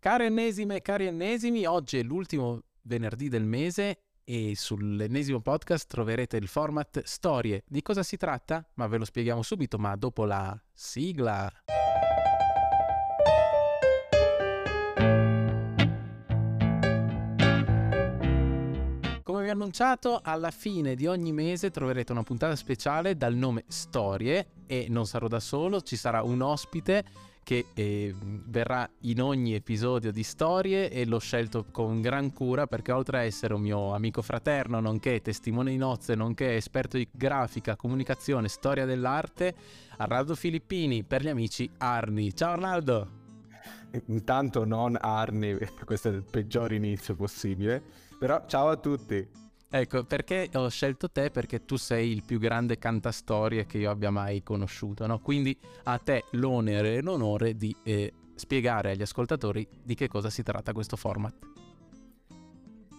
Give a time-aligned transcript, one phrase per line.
[0.00, 6.36] Cari ennesime e cari ennesimi, oggi è l'ultimo venerdì del mese e sull'ennesimo podcast troverete
[6.36, 7.64] il format Storie.
[7.66, 8.64] Di cosa si tratta?
[8.74, 11.52] Ma ve lo spieghiamo subito, ma dopo la sigla.
[19.24, 23.64] Come vi ho annunciato, alla fine di ogni mese troverete una puntata speciale dal nome
[23.66, 27.04] Storie e non sarò da solo, ci sarà un ospite
[27.48, 32.92] che eh, verrà in ogni episodio di storie e l'ho scelto con gran cura perché
[32.92, 37.74] oltre a essere un mio amico fraterno, nonché testimone di nozze, nonché esperto di grafica,
[37.74, 39.54] comunicazione, storia dell'arte,
[39.96, 42.34] Arnaldo Filippini, per gli amici Arni.
[42.34, 43.08] Ciao Arnaldo!
[44.08, 47.82] Intanto non Arni, questo è il peggior inizio possibile,
[48.18, 49.47] però ciao a tutti!
[49.70, 51.30] Ecco, perché ho scelto te?
[51.30, 55.18] Perché tu sei il più grande cantastorie che io abbia mai conosciuto, no?
[55.18, 55.54] Quindi
[55.84, 60.72] a te l'onere e l'onore di eh, spiegare agli ascoltatori di che cosa si tratta
[60.72, 61.34] questo format.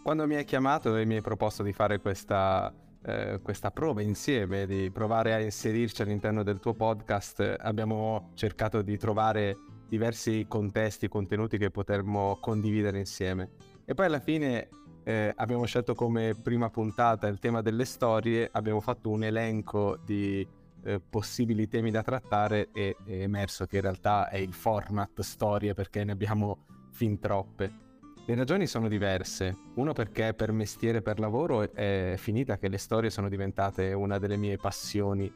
[0.03, 2.71] Quando mi hai chiamato e mi hai proposto di fare questa,
[3.03, 8.95] eh, questa prova insieme, di provare a inserirci all'interno del tuo podcast, abbiamo cercato di
[8.95, 13.49] trovare diversi contesti, contenuti che potremmo condividere insieme.
[13.85, 14.69] E poi alla fine
[15.03, 20.45] eh, abbiamo scelto come prima puntata il tema delle storie, abbiamo fatto un elenco di
[20.83, 25.73] eh, possibili temi da trattare e è emerso che in realtà è il format storie
[25.73, 27.87] perché ne abbiamo fin troppe.
[28.25, 29.55] Le ragioni sono diverse.
[29.75, 34.37] Uno perché per mestiere, per lavoro è finita che le storie sono diventate una delle
[34.37, 35.33] mie passioni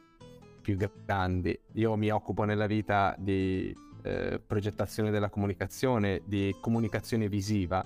[0.62, 1.60] più grandi.
[1.74, 7.84] Io mi occupo nella vita di eh, progettazione della comunicazione, di comunicazione visiva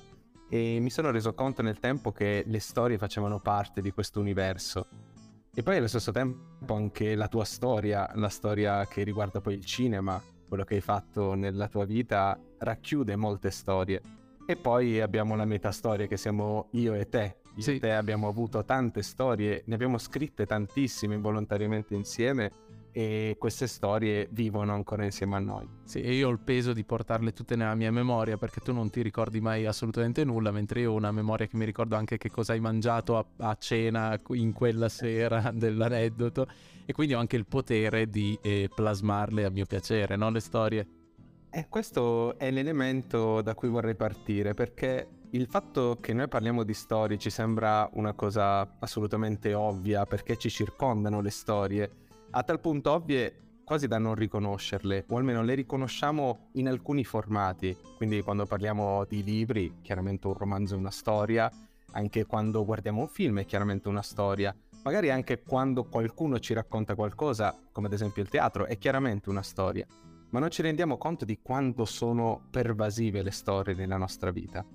[0.49, 4.87] e mi sono reso conto nel tempo che le storie facevano parte di questo universo.
[5.53, 9.65] E poi allo stesso tempo anche la tua storia, la storia che riguarda poi il
[9.65, 14.01] cinema, quello che hai fatto nella tua vita, racchiude molte storie.
[14.45, 17.37] E poi abbiamo la metastoria che siamo io e te.
[17.55, 17.75] Io sì.
[17.75, 22.51] e te abbiamo avuto tante storie, ne abbiamo scritte tantissime involontariamente insieme
[22.97, 25.69] e queste storie vivono ancora insieme a noi.
[25.83, 28.89] Sì, e io ho il peso di portarle tutte nella mia memoria perché tu non
[28.89, 32.31] ti ricordi mai assolutamente nulla, mentre io ho una memoria che mi ricordo anche che
[32.31, 36.47] cosa hai mangiato a, a cena in quella sera dell'aneddoto
[36.87, 40.31] e quindi ho anche il potere di eh, plasmarle a mio piacere, no?
[40.31, 40.87] Le storie.
[41.51, 46.73] E questo è l'elemento da cui vorrei partire perché il fatto che noi parliamo di
[46.73, 52.91] storie ci sembra una cosa assolutamente ovvia perché ci circondano le storie a tal punto
[52.91, 57.75] ovvie quasi da non riconoscerle, o almeno le riconosciamo in alcuni formati.
[57.97, 61.51] Quindi quando parliamo di libri, chiaramente un romanzo è una storia,
[61.91, 66.95] anche quando guardiamo un film è chiaramente una storia, magari anche quando qualcuno ci racconta
[66.95, 69.85] qualcosa, come ad esempio il teatro, è chiaramente una storia.
[70.29, 74.65] Ma non ci rendiamo conto di quanto sono pervasive le storie nella nostra vita.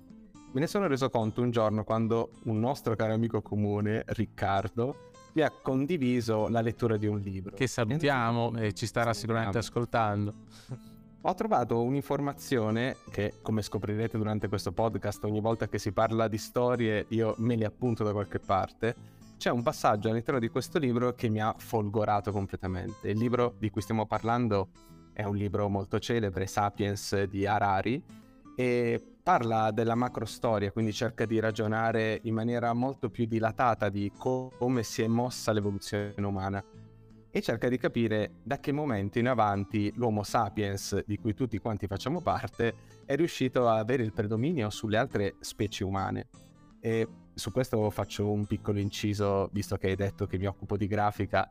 [0.53, 5.41] Me ne sono reso conto un giorno quando un nostro caro amico comune, Riccardo, vi
[5.41, 7.55] ha condiviso la lettura di un libro.
[7.55, 10.33] Che salutiamo e ci starà sicuramente ascoltando.
[11.25, 16.37] Ho trovato un'informazione che, come scoprirete durante questo podcast, ogni volta che si parla di
[16.37, 18.95] storie io me le appunto da qualche parte.
[19.37, 23.09] C'è un passaggio all'interno di questo libro che mi ha folgorato completamente.
[23.09, 24.69] Il libro di cui stiamo parlando
[25.13, 28.03] è un libro molto celebre, Sapiens di Harari,
[28.55, 34.51] e parla della macrostoria, quindi cerca di ragionare in maniera molto più dilatata di co-
[34.57, 36.63] come si è mossa l'evoluzione umana
[37.35, 41.87] e cerca di capire da che momento in avanti l'Homo sapiens, di cui tutti quanti
[41.87, 42.75] facciamo parte,
[43.05, 46.27] è riuscito a avere il predominio sulle altre specie umane.
[46.79, 50.85] E su questo faccio un piccolo inciso, visto che hai detto che mi occupo di
[50.85, 51.49] grafica.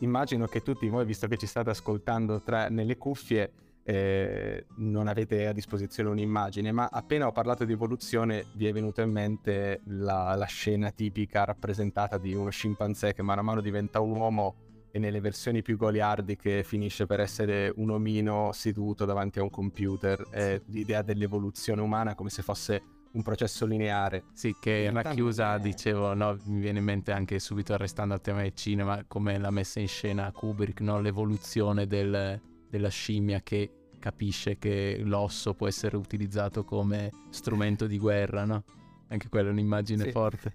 [0.00, 3.52] Immagino che tutti voi, visto che ci state ascoltando tra, nelle cuffie,
[3.84, 9.02] eh, non avete a disposizione un'immagine, ma appena ho parlato di evoluzione vi è venuta
[9.02, 14.00] in mente la, la scena tipica rappresentata di uno scimpanzé che mano a mano diventa
[14.00, 14.54] un uomo
[14.94, 20.26] e nelle versioni più goliardiche finisce per essere un omino seduto davanti a un computer.
[20.28, 22.82] È l'idea dell'evoluzione umana come se fosse
[23.12, 24.24] un processo lineare.
[24.34, 25.60] Sì, che racchiusa, è...
[25.60, 29.50] dicevo, no, mi viene in mente anche subito arrestando il tema del cinema, come la
[29.50, 31.00] messa in scena Kubrick, no?
[31.00, 32.40] l'evoluzione del,
[32.72, 38.64] della scimmia che capisce che l'osso può essere utilizzato come strumento di guerra, no?
[39.08, 40.10] Anche quella è un'immagine sì.
[40.10, 40.54] forte.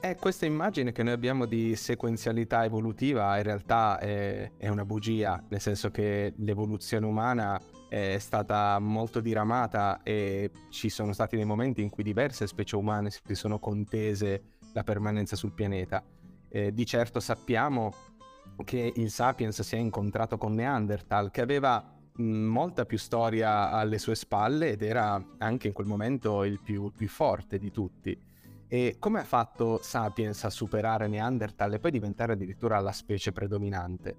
[0.00, 5.40] È questa immagine che noi abbiamo di sequenzialità evolutiva in realtà è, è una bugia,
[5.48, 11.80] nel senso che l'evoluzione umana è stata molto diramata e ci sono stati dei momenti
[11.80, 16.02] in cui diverse specie umane si sono contese la permanenza sul pianeta.
[16.48, 17.92] Eh, di certo sappiamo
[18.64, 24.14] che il Sapiens si è incontrato con Neanderthal, che aveva molta più storia alle sue
[24.14, 28.18] spalle ed era anche in quel momento il più, più forte di tutti.
[28.66, 34.16] E come ha fatto Sapiens a superare Neanderthal e poi diventare addirittura la specie predominante?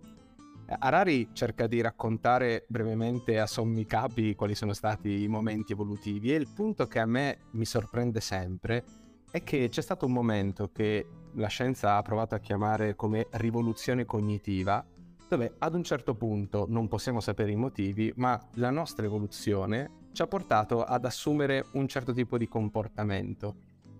[0.79, 6.35] Harari cerca di raccontare brevemente a sommi capi quali sono stati i momenti evolutivi e
[6.35, 8.83] il punto che a me mi sorprende sempre
[9.31, 14.05] è che c'è stato un momento che la scienza ha provato a chiamare come rivoluzione
[14.05, 14.83] cognitiva,
[15.27, 20.23] dove ad un certo punto non possiamo sapere i motivi, ma la nostra evoluzione ci
[20.23, 23.55] ha portato ad assumere un certo tipo di comportamento,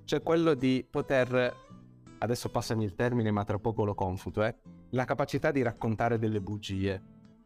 [0.06, 1.56] cioè quello di poter,
[2.18, 4.56] adesso passami il termine ma tra poco lo confuto, eh,
[4.92, 7.02] la capacità di raccontare delle bugie.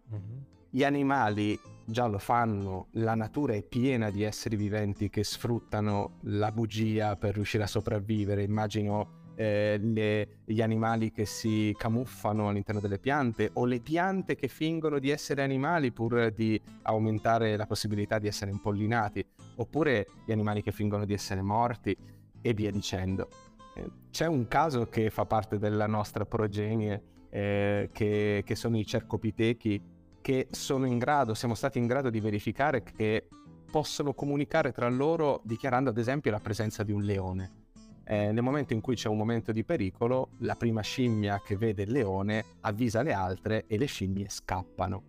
[0.10, 0.38] Mm-hmm.
[0.70, 6.52] Gli animali già lo fanno, la natura è piena di esseri viventi che sfruttano la
[6.52, 8.44] bugia per riuscire a sopravvivere.
[8.44, 14.48] Immagino eh, le, gli animali che si camuffano all'interno delle piante o le piante che
[14.48, 19.26] fingono di essere animali pur di aumentare la possibilità di essere impollinati,
[19.56, 21.96] oppure gli animali che fingono di essere morti
[22.42, 23.30] e via dicendo.
[23.76, 28.86] Eh, c'è un caso che fa parte della nostra progenie eh, che, che, sono i
[28.86, 29.82] cercopitechi,
[30.24, 33.28] che sono in grado, siamo stati in grado di verificare che
[33.70, 37.62] possono comunicare tra loro dichiarando ad esempio la presenza di un leone.
[38.06, 41.84] Eh, nel momento in cui c'è un momento di pericolo, la prima scimmia che vede
[41.84, 45.04] il leone avvisa le altre e le scimmie scappano.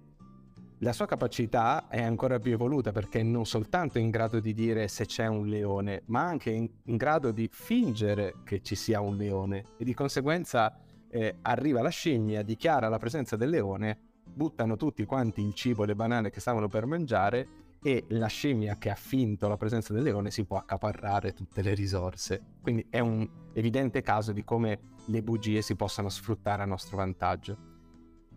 [0.79, 4.89] La sua capacità è ancora più evoluta perché non soltanto è in grado di dire
[4.89, 9.17] se c'è un leone, ma anche in, in grado di fingere che ci sia un
[9.17, 10.77] leone e di conseguenza
[11.09, 13.99] eh, arriva la scimmia, dichiara la presenza del leone,
[14.35, 17.49] buttano tutti quanti il cibo e le banane che stavano per mangiare
[17.83, 21.75] e la scimmia che ha finto la presenza del leone si può accaparrare tutte le
[21.75, 22.41] risorse.
[22.63, 27.73] Quindi è un evidente caso di come le bugie si possano sfruttare a nostro vantaggio.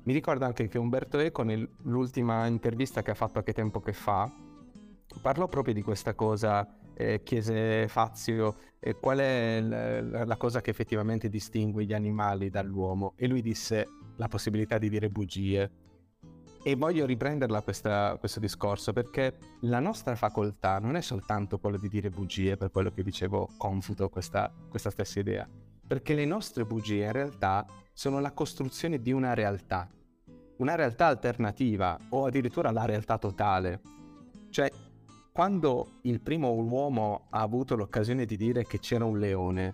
[0.04, 3.94] Mi ricordo anche che Umberto Eco nell'ultima intervista che ha fatto a che tempo che
[3.94, 4.32] fa
[5.22, 10.72] parlò proprio di questa cosa eh, chiese Fazio eh, qual è la, la, cosa che
[10.72, 15.72] effettivamente distingue gli animali dall'uomo e lui disse la possibilità di dire bugie.
[16.68, 21.88] E voglio riprenderla questa, questo discorso perché la nostra facoltà non è soltanto quella di
[21.88, 25.48] dire bugie, per quello che dicevo, confuto questa, questa stessa idea,
[25.88, 29.90] perché le nostre bugie in realtà sono la costruzione di una realtà,
[30.58, 33.80] una realtà alternativa o addirittura la realtà totale.
[34.50, 34.70] Cioè
[35.32, 39.74] quando il primo uomo ha avuto l'occasione di dire che c'era un leone,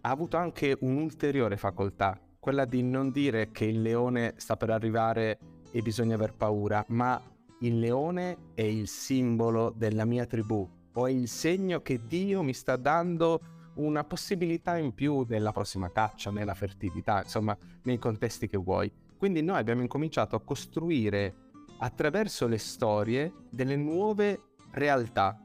[0.00, 5.38] ha avuto anche un'ulteriore facoltà, quella di non dire che il leone sta per arrivare
[5.76, 7.20] e bisogna aver paura, ma
[7.60, 12.54] il leone è il simbolo della mia tribù, o è il segno che Dio mi
[12.54, 13.40] sta dando
[13.74, 18.90] una possibilità in più nella prossima caccia, nella fertilità, insomma, nei contesti che vuoi.
[19.18, 21.34] Quindi noi abbiamo incominciato a costruire
[21.80, 25.38] attraverso le storie delle nuove realtà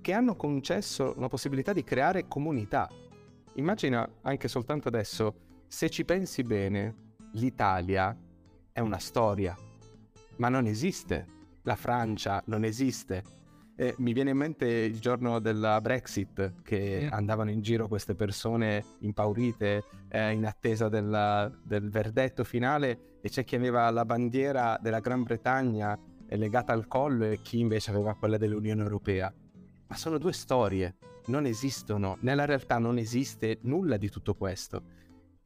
[0.00, 2.88] che hanno concesso la possibilità di creare comunità.
[3.54, 5.34] Immagina anche soltanto adesso,
[5.66, 8.16] se ci pensi bene, l'Italia
[8.78, 9.56] è una storia,
[10.36, 11.26] ma non esiste.
[11.62, 13.24] La Francia non esiste.
[13.74, 18.84] Eh, mi viene in mente il giorno della Brexit, che andavano in giro queste persone
[19.00, 25.00] impaurite eh, in attesa della, del verdetto finale e c'è chi aveva la bandiera della
[25.00, 25.98] Gran Bretagna
[26.28, 29.32] è legata al collo e chi invece aveva quella dell'Unione Europea.
[29.88, 34.84] Ma sono due storie, non esistono, nella realtà non esiste nulla di tutto questo.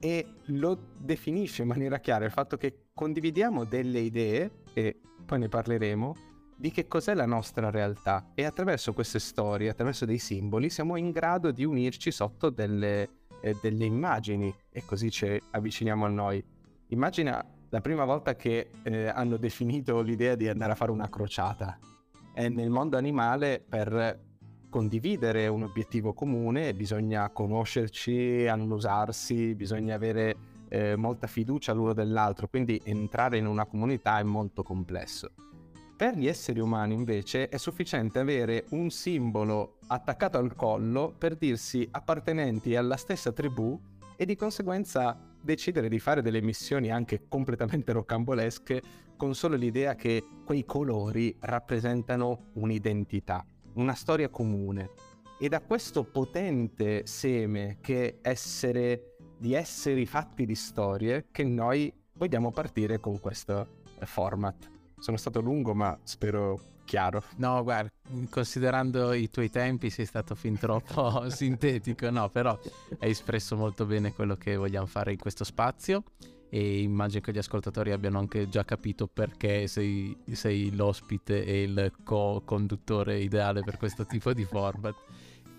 [0.04, 5.48] E lo definisce in maniera chiara il fatto che condividiamo delle idee, e poi ne
[5.48, 6.16] parleremo,
[6.56, 11.12] di che cos'è la nostra realtà e attraverso queste storie, attraverso dei simboli, siamo in
[11.12, 16.44] grado di unirci sotto delle, eh, delle immagini e così ci avviciniamo a noi.
[16.88, 21.78] Immagina la prima volta che eh, hanno definito l'idea di andare a fare una crociata.
[22.34, 24.30] E nel mondo animale per
[24.72, 30.34] condividere un obiettivo comune bisogna conoscerci, annusarsi, bisogna avere
[30.70, 35.32] eh, molta fiducia l'uno dell'altro, quindi entrare in una comunità è molto complesso.
[35.94, 41.86] Per gli esseri umani invece è sufficiente avere un simbolo attaccato al collo per dirsi
[41.90, 43.78] appartenenti alla stessa tribù
[44.16, 48.82] e di conseguenza decidere di fare delle missioni anche completamente rocambolesche
[49.18, 54.90] con solo l'idea che quei colori rappresentano un'identità, una storia comune.
[55.38, 62.52] E da questo potente seme che essere di esseri fatti di storie che noi vogliamo
[62.52, 64.70] partire con questo format.
[64.98, 67.22] Sono stato lungo, ma spero chiaro.
[67.36, 67.90] No, guarda,
[68.30, 72.56] considerando i tuoi tempi sei stato fin troppo sintetico, no, però
[73.00, 76.04] hai espresso molto bene quello che vogliamo fare in questo spazio.
[76.54, 81.92] E immagino che gli ascoltatori abbiano anche già capito perché sei, sei l'ospite e il
[82.04, 84.94] co-conduttore ideale per questo tipo di format.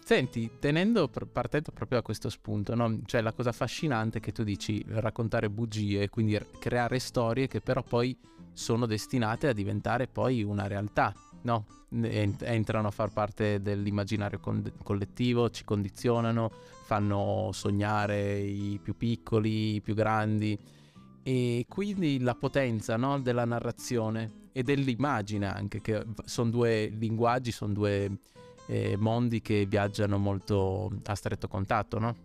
[0.06, 3.00] Senti, tenendo, partendo proprio da questo spunto, no?
[3.06, 8.16] cioè la cosa affascinante che tu dici raccontare bugie, quindi creare storie che però poi
[8.52, 11.66] sono destinate a diventare poi una realtà, no?
[11.90, 16.52] Entrano a far parte dell'immaginario con- collettivo, ci condizionano,
[16.86, 20.82] fanno sognare i più piccoli, i più grandi
[21.24, 27.74] e quindi la potenza no, della narrazione e dell'immagine anche, che sono due linguaggi, sono
[27.74, 28.20] due
[28.68, 32.16] eh, mondi che viaggiano molto a stretto contatto, no?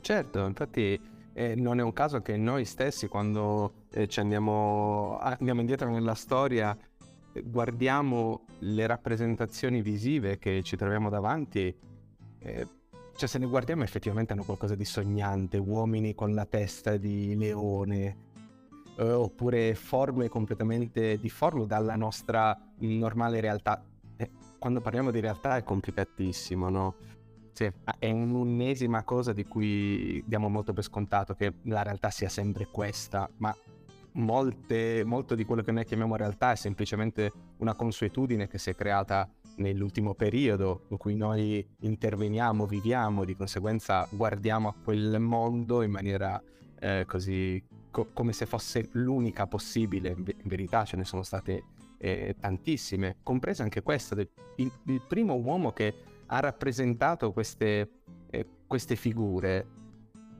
[0.00, 0.98] Certo, infatti
[1.32, 6.76] eh, non è un caso che noi stessi quando eh, andiamo, andiamo, indietro nella storia
[7.32, 11.74] eh, guardiamo le rappresentazioni visive che ci troviamo davanti
[12.38, 12.66] eh,
[13.16, 18.24] cioè se ne guardiamo effettivamente hanno qualcosa di sognante, uomini con la testa di leone,
[18.98, 23.82] eh, oppure forme completamente difformi dalla nostra normale realtà.
[24.16, 26.94] Eh, quando parliamo di realtà è complicatissimo, no?
[27.52, 27.72] Sì.
[27.98, 33.30] È un'ennesima cosa di cui diamo molto per scontato che la realtà sia sempre questa,
[33.38, 33.56] ma
[34.12, 38.74] molte, molto di quello che noi chiamiamo realtà è semplicemente una consuetudine che si è
[38.74, 39.26] creata
[39.56, 46.42] nell'ultimo periodo in cui noi interveniamo, viviamo, di conseguenza guardiamo a quel mondo in maniera
[46.78, 51.64] eh, così co- come se fosse l'unica possibile, in, verità ce ne sono state
[51.98, 55.94] eh, tantissime, compresa anche questa, del, il, il, primo uomo che
[56.26, 57.90] ha rappresentato queste,
[58.30, 59.66] eh, queste figure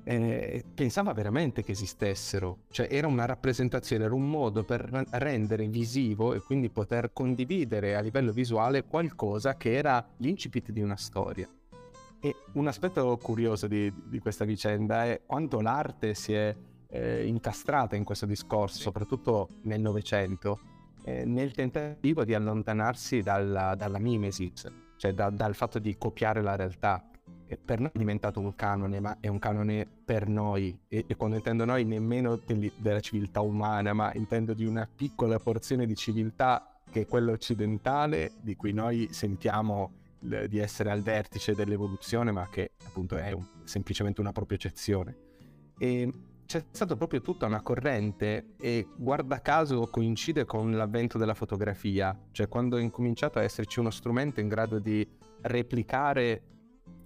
[0.09, 6.33] eh, pensava veramente che esistessero, cioè era una rappresentazione, era un modo per rendere visivo
[6.33, 11.49] e quindi poter condividere a livello visuale qualcosa che era l'incipit di una storia.
[12.21, 16.55] E un aspetto curioso di, di questa vicenda è quanto l'arte si è
[16.89, 20.61] eh, incastrata in questo discorso, soprattutto nel Novecento,
[21.05, 26.55] eh, nel tentativo di allontanarsi dalla, dalla mimesis, cioè da, dal fatto di copiare la
[26.55, 27.05] realtà
[27.63, 30.77] per noi è diventato un canone, ma è un canone per noi.
[30.89, 35.39] E, e quando intendo noi, nemmeno de- della civiltà umana, ma intendo di una piccola
[35.39, 41.03] porzione di civiltà che è quella occidentale, di cui noi sentiamo l- di essere al
[41.03, 45.17] vertice dell'evoluzione, ma che appunto è un, semplicemente una propria eccezione.
[45.79, 46.11] E
[46.47, 52.49] c'è stata proprio tutta una corrente e guarda caso coincide con l'avvento della fotografia, cioè
[52.49, 55.07] quando è incominciato a esserci uno strumento in grado di
[55.43, 56.43] replicare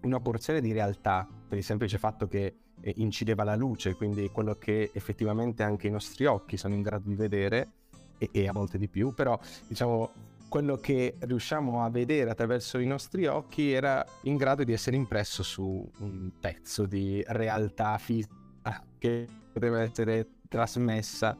[0.02, 4.54] una porzione di realtà per il semplice fatto che eh, incideva la luce, quindi quello
[4.54, 7.73] che effettivamente anche i nostri occhi sono in grado di vedere
[8.19, 12.87] e, e a volte di più, però diciamo quello che riusciamo a vedere attraverso i
[12.87, 19.28] nostri occhi era in grado di essere impresso su un pezzo di realtà fisica che
[19.52, 21.38] poteva essere trasmessa.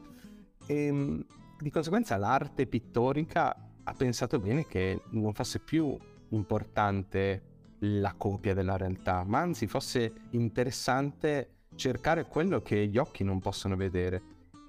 [0.65, 1.25] E ehm,
[1.59, 3.53] di conseguenza l'arte pittorica
[3.83, 5.95] ha pensato bene che non fosse più
[6.29, 7.50] importante
[7.81, 13.75] la copia della realtà, ma anzi fosse interessante cercare quello che gli occhi non possono
[13.75, 14.21] vedere.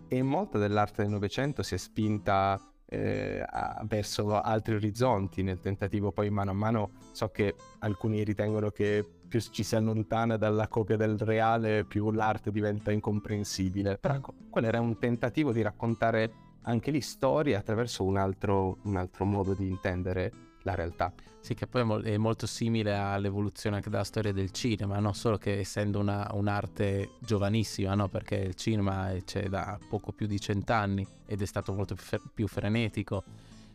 [0.08, 6.12] E molta dell'arte del Novecento si è spinta eh, a, verso altri orizzonti nel tentativo
[6.12, 10.98] poi mano a mano so che alcuni ritengono che più ci si allontana dalla copia
[10.98, 16.32] del reale più l'arte diventa incomprensibile però ecco, quello era un tentativo di raccontare
[16.64, 21.12] anche lì storie attraverso un altro, un altro modo di intendere la realtà.
[21.40, 25.12] Sì, che poi è molto simile all'evoluzione anche della storia del cinema, no?
[25.12, 28.08] solo che essendo una, un'arte giovanissima, no?
[28.08, 31.96] perché il cinema c'è da poco più di cent'anni ed è stato molto
[32.32, 33.24] più frenetico.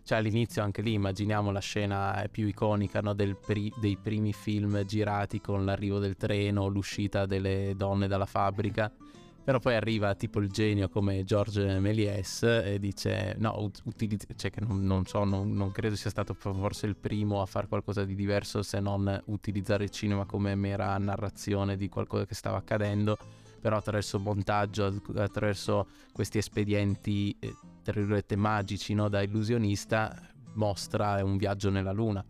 [0.01, 3.13] Cioè all'inizio anche lì immaginiamo la scena più iconica no?
[3.13, 8.89] pri- dei primi film girati con l'arrivo del treno, l'uscita delle donne dalla fabbrica
[9.47, 14.59] però poi arriva tipo il genio come George Méliès e dice no, utilizz- cioè che
[14.59, 18.13] non, non so, non, non, credo sia stato forse il primo a fare qualcosa di
[18.13, 23.17] diverso se non utilizzare il cinema come mera narrazione di qualcosa che stava accadendo,
[23.61, 31.37] però attraverso montaggio, attraverso questi espedienti, eh, tra virgolette, magici, no, da illusionista, mostra un
[31.37, 32.21] viaggio nella luna.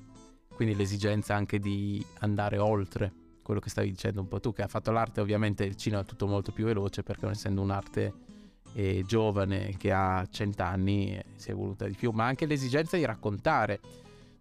[0.54, 3.12] Quindi l'esigenza anche di andare oltre
[3.48, 6.06] quello che stavi dicendo un po' tu, che ha fatto l'arte, ovviamente il cinema è
[6.06, 8.14] tutto molto più veloce perché essendo un'arte
[8.74, 13.06] eh, giovane che ha cent'anni eh, si è evoluta di più, ma anche l'esigenza di
[13.06, 13.80] raccontare.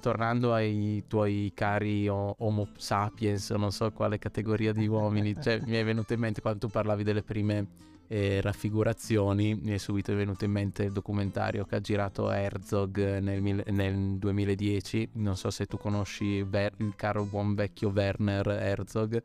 [0.00, 5.84] Tornando ai tuoi cari Homo sapiens, non so quale categoria di uomini, cioè, mi è
[5.84, 7.66] venuto in mente quando tu parlavi delle prime
[8.08, 13.62] eh, raffigurazioni, mi è subito venuto in mente il documentario che ha girato Herzog nel,
[13.66, 19.18] nel 2010, non so se tu conosci Ver- il caro buon vecchio Werner Herzog, che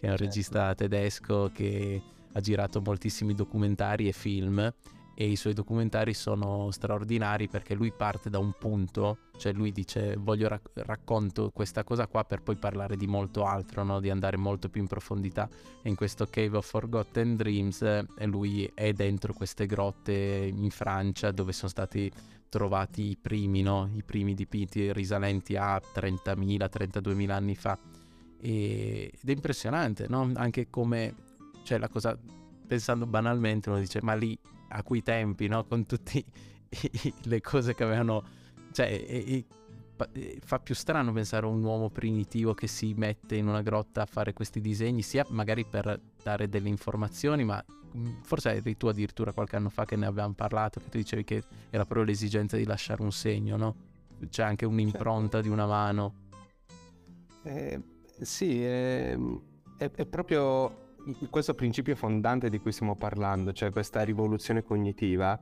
[0.00, 0.24] è un certo.
[0.24, 2.00] regista tedesco che
[2.32, 4.72] ha girato moltissimi documentari e film
[5.20, 10.14] e i suoi documentari sono straordinari perché lui parte da un punto, cioè lui dice
[10.16, 13.98] voglio rac- racconto questa cosa qua per poi parlare di molto altro, no?
[13.98, 15.48] di andare molto più in profondità
[15.82, 20.12] e in questo Cave of Forgotten Dreams eh, lui è dentro queste grotte
[20.54, 22.08] in Francia dove sono stati
[22.48, 23.90] trovati i primi, no?
[23.94, 27.76] i primi dipinti risalenti a 30.000, 32.000 anni fa
[28.40, 30.30] e, ed è impressionante no?
[30.36, 31.12] anche come,
[31.64, 32.16] cioè la cosa
[32.68, 35.64] pensando banalmente uno dice ma lì a quei tempi, no?
[35.64, 36.24] Con tutte
[37.22, 38.22] le cose che avevano...
[38.72, 39.46] Cioè, e, e,
[40.44, 44.06] fa più strano pensare a un uomo primitivo che si mette in una grotta a
[44.06, 47.64] fare questi disegni, sia magari per dare delle informazioni, ma
[47.96, 51.24] mm, forse eri tu addirittura qualche anno fa che ne avevamo parlato, che tu dicevi
[51.24, 53.74] che era proprio l'esigenza di lasciare un segno, no?
[54.28, 55.46] C'è anche un'impronta certo.
[55.46, 56.14] di una mano.
[57.42, 57.80] Eh,
[58.20, 59.16] sì, è,
[59.78, 60.87] è, è proprio
[61.30, 65.38] questo principio fondante di cui stiamo parlando, cioè questa rivoluzione cognitiva,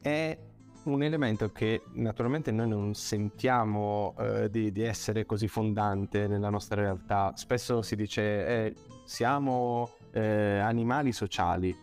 [0.00, 0.38] è
[0.84, 6.80] un elemento che naturalmente noi non sentiamo eh, di, di, essere così fondante nella nostra
[6.80, 7.32] realtà.
[7.36, 11.74] Spesso si dice eh, siamo eh, animali sociali,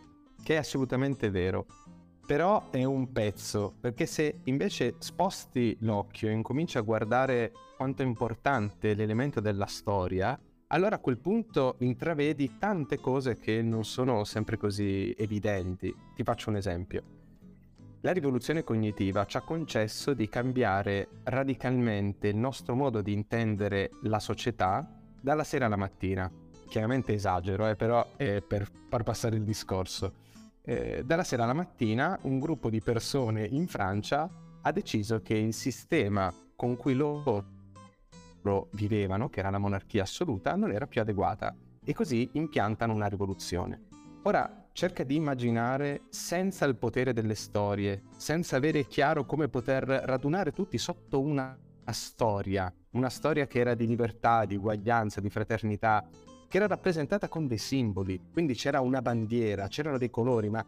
[0.42, 1.66] che è assolutamente vero.
[2.24, 8.06] Però è un pezzo, perché se invece sposti l'occhio e incominci a guardare quanto è
[8.06, 10.38] importante l'elemento della storia,
[10.72, 15.94] allora a quel punto intravedi tante cose che non sono sempre così evidenti.
[16.14, 17.02] Ti faccio un esempio.
[18.00, 24.18] La rivoluzione cognitiva ci ha concesso di cambiare radicalmente il nostro modo di intendere la
[24.18, 26.30] società dalla sera alla mattina.
[26.66, 30.14] Chiaramente esagero, eh, però è per far passare il discorso.
[30.62, 34.28] Eh, dalla sera alla mattina un gruppo di persone in Francia
[34.62, 37.51] ha deciso che il sistema con cui loro
[38.42, 41.54] loro vivevano, che era la monarchia assoluta, non era più adeguata.
[41.84, 43.86] E così impiantano una rivoluzione.
[44.22, 50.52] Ora cerca di immaginare senza il potere delle storie, senza avere chiaro come poter radunare
[50.52, 51.58] tutti sotto una
[51.90, 56.06] storia, una storia che era di libertà, di uguaglianza, di fraternità,
[56.48, 60.64] che era rappresentata con dei simboli, quindi c'era una bandiera, c'erano dei colori, ma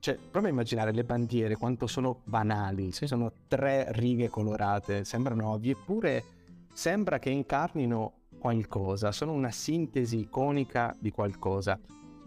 [0.00, 5.72] cioè, prova a immaginare le bandiere quanto sono banali, sono tre righe colorate, sembrano ovvie,
[5.72, 6.24] eppure
[6.72, 11.78] sembra che incarnino qualcosa, sono una sintesi iconica di qualcosa.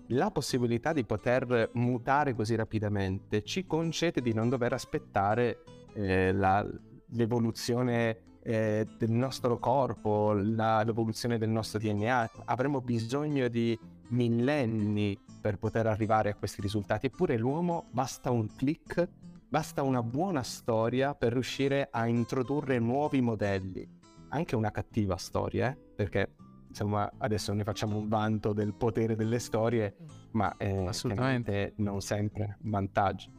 [0.07, 6.65] La possibilità di poter mutare così rapidamente ci concede di non dover aspettare eh, la,
[7.11, 12.29] l'evoluzione eh, del nostro corpo, la, l'evoluzione del nostro DNA.
[12.45, 13.77] Avremo bisogno di
[14.09, 19.07] millenni per poter arrivare a questi risultati, eppure l'uomo basta un click,
[19.49, 24.01] basta una buona storia per riuscire a introdurre nuovi modelli
[24.33, 25.77] anche una cattiva storia, eh?
[25.95, 26.35] perché
[26.67, 30.05] insomma adesso ne facciamo un vanto del potere delle storie, mm.
[30.31, 33.29] ma eh, assolutamente non sempre vantaggio.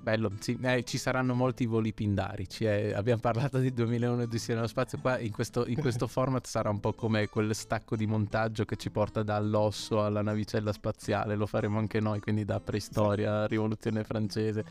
[0.00, 2.64] Bello, sì, eh, ci saranno molti voli pindarici.
[2.64, 2.92] Eh.
[2.92, 4.98] Abbiamo parlato di 2001 e Odissea nello spazio.
[5.00, 8.76] Qua in questo, in questo format sarà un po' come quel stacco di montaggio che
[8.76, 11.36] ci porta dall'osso alla navicella spaziale.
[11.36, 14.64] Lo faremo anche noi, quindi da preistoria, rivoluzione francese.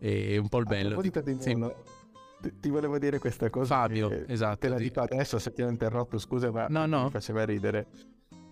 [0.00, 0.98] E un po' il bello.
[0.98, 1.56] A di sì
[2.60, 3.74] ti volevo dire questa cosa.
[3.74, 4.58] Fabio, esatto.
[4.58, 7.04] Te la dico adesso se ti ho interrotto, scusa, ma no, no.
[7.04, 7.86] mi faceva ridere.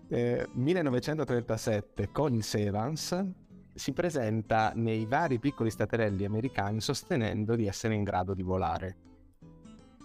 [0.08, 3.24] Eh, 1937 Collins Evans
[3.74, 8.96] si presenta nei vari piccoli staterelli americani sostenendo di essere in grado di volare.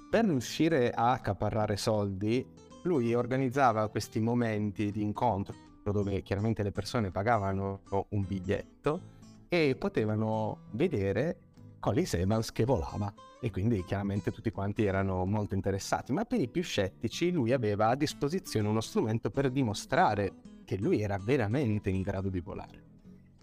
[0.10, 2.46] Per riuscire a accaparrare soldi,
[2.84, 9.02] lui organizzava questi momenti di incontro dove chiaramente le persone pagavano un biglietto
[9.50, 11.47] e potevano vedere
[11.80, 16.48] Collins Evans che volava e quindi chiaramente tutti quanti erano molto interessati, ma per i
[16.48, 20.34] più scettici lui aveva a disposizione uno strumento per dimostrare
[20.66, 22.84] che lui era veramente in grado di volare.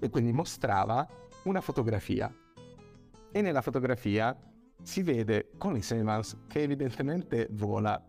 [0.01, 1.07] E quindi mostrava
[1.45, 2.33] una fotografia.
[3.31, 4.37] E nella fotografia
[4.83, 8.03] si vede Collins Evans che evidentemente vola.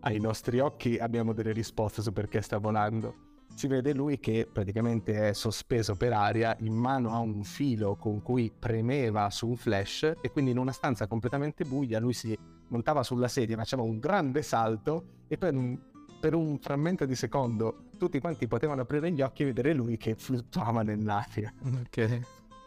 [0.00, 3.25] Ai nostri occhi abbiamo delle risposte su perché sta volando
[3.56, 8.20] si vede lui che praticamente è sospeso per aria in mano a un filo con
[8.22, 12.38] cui premeva su un flash e quindi in una stanza completamente buia lui si
[12.68, 15.78] montava sulla sedia, faceva un grande salto e per un,
[16.20, 20.14] per un frammento di secondo tutti quanti potevano aprire gli occhi e vedere lui che
[20.16, 21.50] fluttuava nell'aria.
[21.64, 22.20] Ok.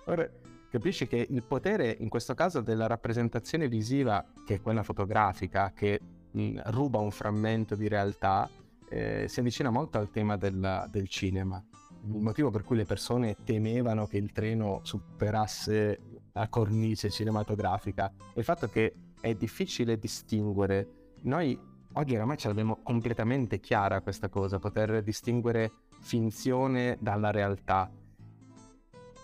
[0.05, 0.27] Ora
[0.71, 5.99] capisci che il potere in questo caso della rappresentazione visiva, che è quella fotografica, che
[6.31, 8.49] mh, ruba un frammento di realtà,
[8.89, 11.63] eh, si avvicina molto al tema del, del cinema.
[12.05, 15.99] Il motivo per cui le persone temevano che il treno superasse
[16.33, 21.13] la cornice cinematografica è il fatto che è difficile distinguere.
[21.23, 21.59] Noi
[21.93, 27.91] oggi oramai ce l'abbiamo completamente chiara questa cosa, poter distinguere finzione dalla realtà.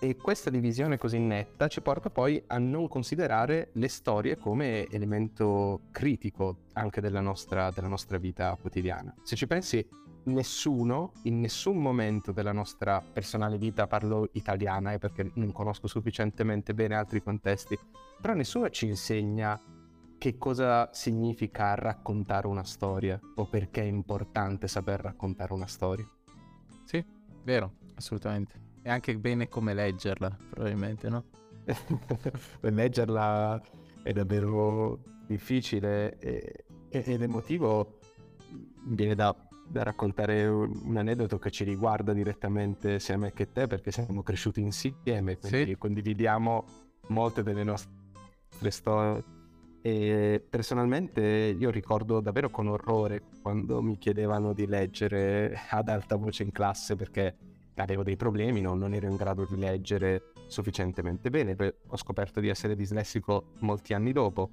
[0.06, 5.88] E questa divisione così netta ci porta poi a non considerare le storie come elemento
[5.90, 9.12] critico anche della nostra, della nostra vita quotidiana.
[9.24, 9.84] Se ci pensi,
[10.26, 16.76] nessuno, in nessun momento della nostra personale vita, parlo italiana eh, perché non conosco sufficientemente
[16.76, 17.76] bene altri contesti,
[18.22, 19.60] però nessuno ci insegna
[20.20, 26.08] che cosa significa raccontare una storia o perché è importante saper raccontare una storia.
[26.84, 27.04] Sì,
[27.44, 28.65] vero, assolutamente.
[28.86, 31.24] E anche bene come leggerla, probabilmente, no?
[32.62, 33.60] leggerla
[34.04, 37.98] è davvero difficile e, ed emotivo.
[38.84, 39.36] Viene da
[39.68, 44.22] da raccontare un, un, aneddoto che ci riguarda direttamente sia me che te perché siamo
[44.22, 45.76] cresciuti insieme, quindi sì.
[45.76, 46.66] condividiamo
[47.08, 49.24] molte delle nostre storie.
[49.82, 56.44] E personalmente io ricordo davvero con orrore quando mi chiedevano di leggere ad alta voce
[56.44, 57.36] in classe perché
[57.82, 58.74] avevo dei problemi, no?
[58.74, 61.56] non ero in grado di leggere sufficientemente bene.
[61.88, 64.50] Ho scoperto di essere dislessico molti anni dopo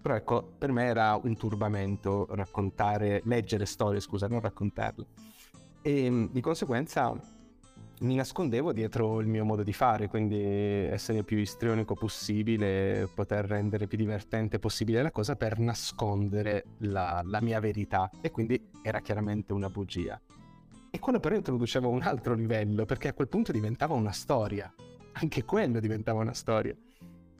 [0.00, 5.06] però ecco, per me era un turbamento raccontare, leggere storie, scusa, non raccontarle.
[5.82, 7.14] E mm, di conseguenza
[8.00, 13.88] mi nascondevo dietro il mio modo di fare, quindi essere più istrionico possibile, poter rendere
[13.88, 18.08] più divertente possibile la cosa per nascondere la, la mia verità.
[18.20, 20.18] E quindi era chiaramente una bugia.
[20.90, 24.72] E quello però introduceva un altro livello, perché a quel punto diventava una storia.
[25.12, 26.74] Anche quello diventava una storia.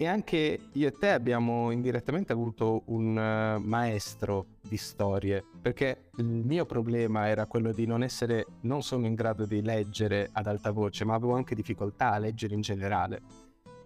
[0.01, 6.25] E anche io e te abbiamo indirettamente avuto un uh, maestro di storie, perché il
[6.25, 10.71] mio problema era quello di non essere, non sono in grado di leggere ad alta
[10.71, 13.23] voce, ma avevo anche difficoltà a leggere in generale.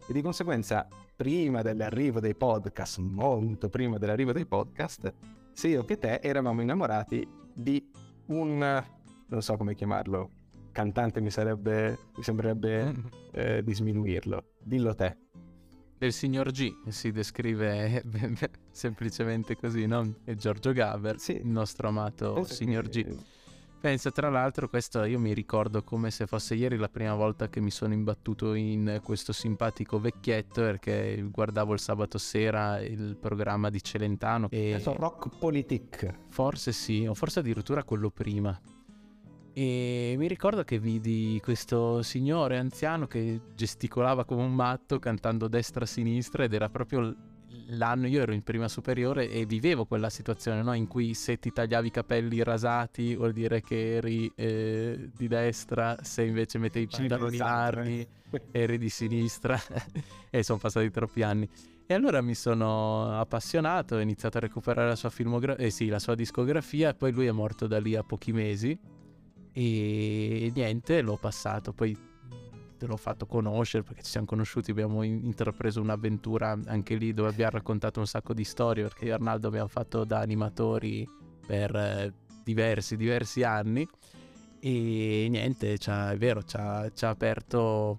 [0.07, 5.15] E di conseguenza, prima dell'arrivo dei podcast, molto prima dell'arrivo dei podcast,
[5.53, 7.89] sia io che te eravamo innamorati di
[8.27, 8.85] un,
[9.33, 10.31] non so come chiamarlo,
[10.71, 12.95] cantante mi sarebbe, mi sembrerebbe
[13.33, 14.45] eh, disminuirlo.
[14.63, 15.17] Dillo te
[16.03, 18.03] del signor G, si descrive
[18.73, 20.17] semplicemente così, no?
[20.25, 21.37] È Giorgio Gaber, sì.
[21.37, 23.07] il nostro amato Penso signor G.
[23.81, 27.61] Pensa, tra l'altro, questo io mi ricordo come se fosse ieri la prima volta che
[27.61, 33.83] mi sono imbattuto in questo simpatico vecchietto perché guardavo il sabato sera il programma di
[33.83, 34.49] Celentano.
[34.51, 34.81] E...
[34.85, 36.19] Rock Politic.
[36.31, 38.61] Forse sì, o forse addirittura quello prima.
[39.55, 46.45] E mi ricordo che vidi questo signore anziano che gesticolava come un matto cantando destra-sinistra
[46.45, 47.15] ed era proprio
[47.69, 50.73] l'anno, io ero in prima superiore e vivevo quella situazione no?
[50.73, 55.99] in cui se ti tagliavi i capelli rasati vuol dire che eri eh, di destra,
[56.01, 58.09] se invece mettevi i pantaloni larghi
[58.51, 59.59] eri di sinistra
[60.31, 61.49] e sono passati troppi anni.
[61.85, 65.99] E allora mi sono appassionato, ho iniziato a recuperare la sua, filmogra- eh sì, la
[65.99, 68.79] sua discografia e poi lui è morto da lì a pochi mesi
[69.53, 71.97] e niente, l'ho passato, poi
[72.79, 77.53] te l'ho fatto conoscere perché ci siamo conosciuti, abbiamo intrapreso un'avventura anche lì dove abbiamo
[77.53, 81.09] raccontato un sacco di storie perché io e Arnaldo abbiamo fatto da animatori
[81.47, 82.13] per eh,
[82.43, 83.87] diversi, diversi anni
[84.65, 87.99] e niente, è vero, ci ha, ci ha aperto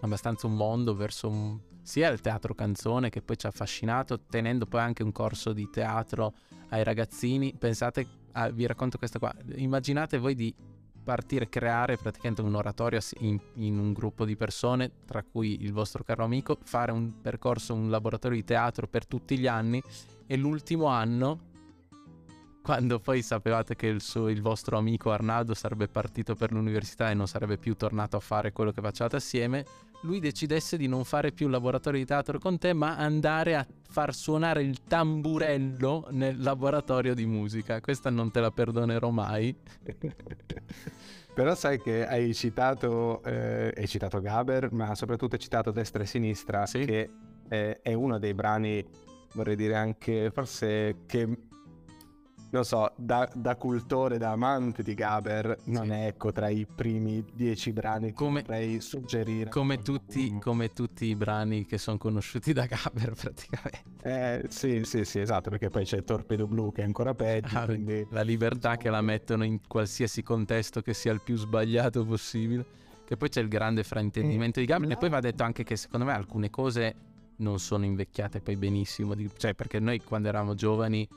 [0.00, 4.66] abbastanza un mondo verso un, sia il teatro canzone che poi ci ha affascinato, tenendo
[4.66, 6.34] poi anche un corso di teatro
[6.68, 7.54] ai ragazzini.
[7.58, 9.34] Pensate ah, vi racconto questa qua.
[9.56, 10.54] Immaginate voi di
[11.08, 16.04] partire, creare praticamente un oratorio in, in, un gruppo di persone, tra cui il vostro
[16.04, 19.82] caro amico, fare un percorso, un laboratorio di teatro per tutti gli anni
[20.26, 21.46] e l'ultimo anno,
[22.62, 27.14] quando poi sapevate che il, suo, il vostro amico Arnaldo sarebbe partito per l'università e
[27.14, 29.64] non sarebbe più tornato a fare quello che facevate assieme,
[30.02, 34.14] lui decidesse di non fare più laboratorio di teatro con te, ma andare a far
[34.14, 37.80] suonare il tamburello nel laboratorio di musica.
[37.80, 39.54] Questa non te la perdonerò mai.
[41.34, 46.06] Però sai che hai citato, eh, hai citato Gaber, ma soprattutto hai citato Destra e
[46.06, 46.84] Sinistra, sì?
[46.84, 47.10] che
[47.48, 48.84] è, è uno dei brani,
[49.34, 51.47] vorrei dire anche, forse che
[52.50, 55.90] non so, da, da, cultore, da amante di Gaber, non sì.
[55.90, 59.50] è ecco tra i primi dieci brani come, che potrei suggerire.
[59.50, 63.86] Come tutti, come tutti, i brani che sono conosciuti da Gaber praticamente.
[64.02, 67.58] Eh, sì, sì, sì, esatto, perché poi c'è Torpedo Blu che è ancora peggio.
[67.58, 68.06] Ah, quindi...
[68.10, 72.76] La libertà che la mettono in qualsiasi contesto che sia il più sbagliato possibile.
[73.04, 74.90] Che poi c'è il grande fraintendimento eh, di Gaber.
[74.90, 76.94] E poi va detto anche che secondo me alcune cose
[77.36, 79.14] non sono invecchiate poi benissimo.
[79.36, 81.08] Cioè, perché noi quando eravamo giovani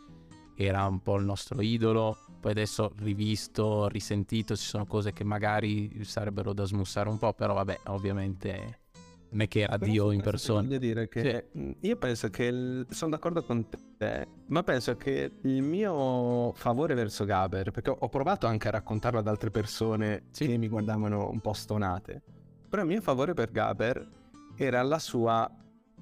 [0.55, 6.03] era un po' il nostro idolo, poi adesso rivisto, risentito, ci sono cose che magari
[6.03, 8.79] sarebbero da smussare un po', però vabbè, ovviamente
[9.31, 10.61] non è che era Dio in persona.
[10.61, 11.75] Voglio dire che sì.
[11.81, 13.65] io penso che il, sono d'accordo con
[13.97, 19.19] te, ma penso che il mio favore verso Gaber, perché ho provato anche a raccontarlo
[19.19, 20.47] ad altre persone sì.
[20.47, 22.21] che mi guardavano un po' stonate,
[22.67, 24.09] però il mio favore per Gaber
[24.55, 25.49] era la sua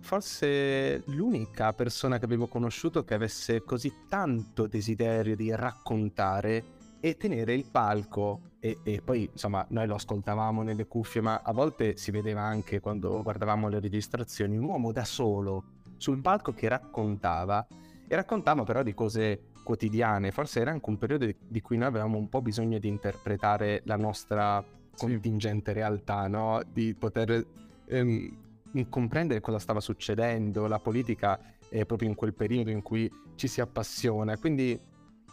[0.01, 7.53] forse l'unica persona che avevo conosciuto che avesse così tanto desiderio di raccontare e tenere
[7.53, 12.11] il palco e, e, poi insomma noi lo ascoltavamo nelle cuffie ma a volte si
[12.11, 15.63] vedeva anche quando guardavamo le registrazioni un uomo da solo
[15.97, 17.65] sul palco che raccontava
[18.07, 22.17] e raccontava però di cose quotidiane forse era anche un periodo di cui noi avevamo
[22.17, 24.63] un po' bisogno di interpretare la nostra
[24.97, 26.61] contingente realtà no?
[26.69, 27.45] di poter
[27.85, 28.48] ehm,
[28.89, 33.61] comprendere cosa stava succedendo la politica è proprio in quel periodo in cui ci si
[33.61, 34.79] appassiona quindi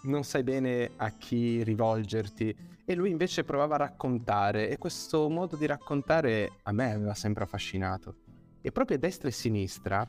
[0.05, 5.57] non sai bene a chi rivolgerti e lui invece provava a raccontare e questo modo
[5.57, 8.15] di raccontare a me aveva sempre affascinato.
[8.61, 10.09] E proprio destra e sinistra,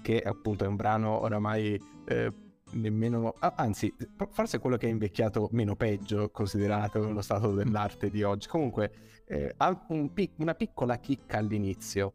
[0.00, 2.32] che appunto è un brano oramai eh,
[2.72, 3.34] nemmeno...
[3.40, 3.94] anzi,
[4.30, 8.48] forse quello che è invecchiato meno peggio considerato lo stato dell'arte di oggi.
[8.48, 12.12] Comunque eh, ha un pic- una piccola chicca all'inizio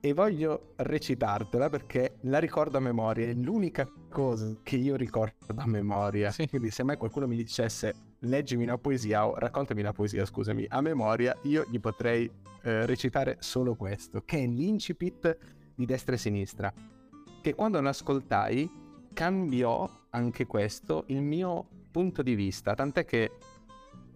[0.00, 5.66] e voglio recitartela perché la ricordo a memoria, è l'unica cosa che io ricordo a
[5.66, 6.30] memoria.
[6.30, 6.48] Sì.
[6.48, 10.80] Quindi se mai qualcuno mi dicesse leggimi una poesia o raccontami una poesia, scusami, a
[10.80, 12.30] memoria, io gli potrei
[12.62, 15.36] eh, recitare solo questo, che è l'incipit
[15.74, 16.72] di destra e sinistra,
[17.42, 18.70] che quando lo ascoltai
[19.12, 23.32] cambiò anche questo il mio punto di vista, tant'è che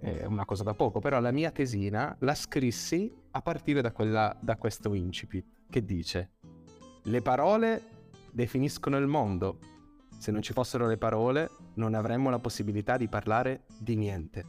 [0.01, 4.37] è una cosa da poco, però la mia tesina la scrissi a partire da, quella,
[4.41, 6.31] da questo incipit che dice
[7.03, 7.83] le parole
[8.31, 9.59] definiscono il mondo.
[10.17, 14.47] Se non ci fossero le parole non avremmo la possibilità di parlare di niente.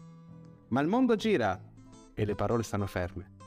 [0.68, 1.60] Ma il mondo gira
[2.14, 3.38] e le parole stanno ferme.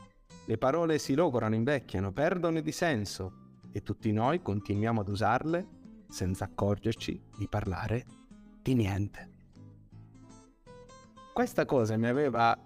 [0.44, 5.66] Le parole si logorano, invecchiano, perdono di senso e tutti noi continuiamo ad usarle
[6.08, 8.04] senza accorgerci di parlare
[8.60, 9.30] di niente.
[11.32, 12.58] Questa cosa mi aveva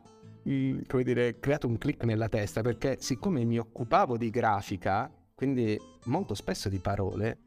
[0.43, 6.35] come dire, creato un click nella testa perché siccome mi occupavo di grafica, quindi molto
[6.35, 7.39] spesso di parole,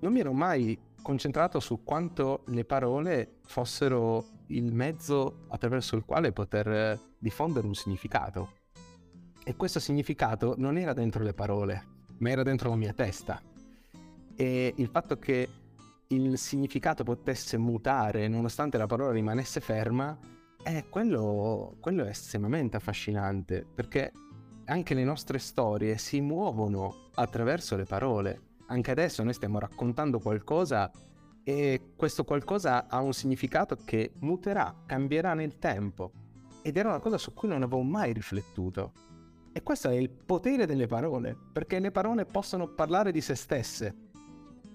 [0.00, 6.32] non mi ero mai concentrato su quanto le parole fossero il mezzo attraverso il quale
[6.32, 8.62] poter diffondere un significato.
[9.44, 11.84] E questo significato non era dentro le parole,
[12.18, 13.40] ma era dentro la mia testa.
[14.34, 15.48] E il fatto che
[16.08, 20.16] il significato potesse mutare nonostante la parola rimanesse ferma
[20.64, 24.12] eh, quello, quello è estremamente affascinante perché
[24.66, 28.52] anche le nostre storie si muovono attraverso le parole.
[28.66, 30.90] Anche adesso noi stiamo raccontando qualcosa
[31.42, 36.12] e questo qualcosa ha un significato che muterà, cambierà nel tempo.
[36.62, 38.92] Ed era una cosa su cui non avevo mai riflettuto.
[39.52, 43.94] E questo è il potere delle parole, perché le parole possono parlare di se stesse.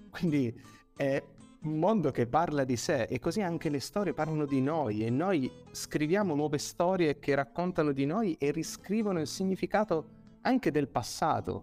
[0.08, 0.54] Quindi
[0.96, 1.22] è
[1.62, 5.50] mondo che parla di sé e così anche le storie parlano di noi e noi
[5.70, 10.06] scriviamo nuove storie che raccontano di noi e riscrivono il significato
[10.42, 11.62] anche del passato.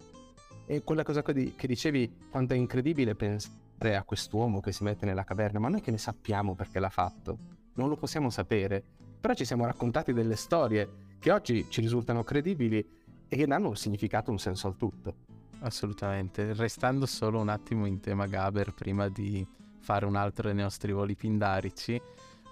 [0.66, 5.24] E quella cosa che dicevi, quanto è incredibile pensare a quest'uomo che si mette nella
[5.24, 7.38] caverna, ma noi che ne sappiamo perché l'ha fatto?
[7.74, 8.84] Non lo possiamo sapere,
[9.18, 12.86] però ci siamo raccontati delle storie che oggi ci risultano credibili
[13.26, 15.14] e che danno un significato, un senso al tutto.
[15.60, 19.44] Assolutamente, restando solo un attimo in tema Gaber prima di
[19.88, 21.98] fare un altro dei nostri voli pindarici,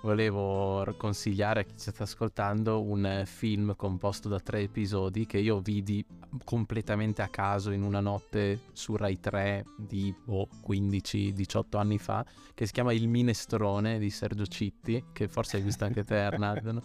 [0.01, 5.61] volevo consigliare a chi ci sta ascoltando un film composto da tre episodi che io
[5.61, 6.03] vidi
[6.45, 12.65] completamente a caso in una notte su Rai 3 di oh, 15-18 anni fa, che
[12.65, 16.83] si chiama Il Minestrone di Sergio Citti, che forse hai visto anche te Arnaldo, no?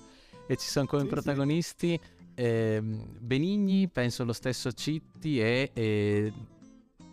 [0.48, 2.20] e ci sono come sì, protagonisti sì.
[2.36, 6.34] Eh, Benigni, penso lo stesso Citti e, e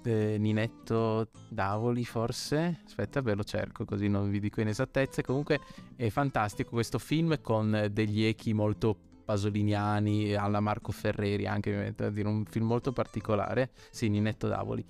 [0.04, 5.60] eh, Ninetto Davoli forse, aspetta ve lo cerco così non vi dico in esattezze, comunque
[5.96, 12.44] è fantastico questo film con degli echi molto pasoliniani alla Marco Ferreri anche dire un
[12.46, 14.84] film molto particolare, sì Ninetto Davoli.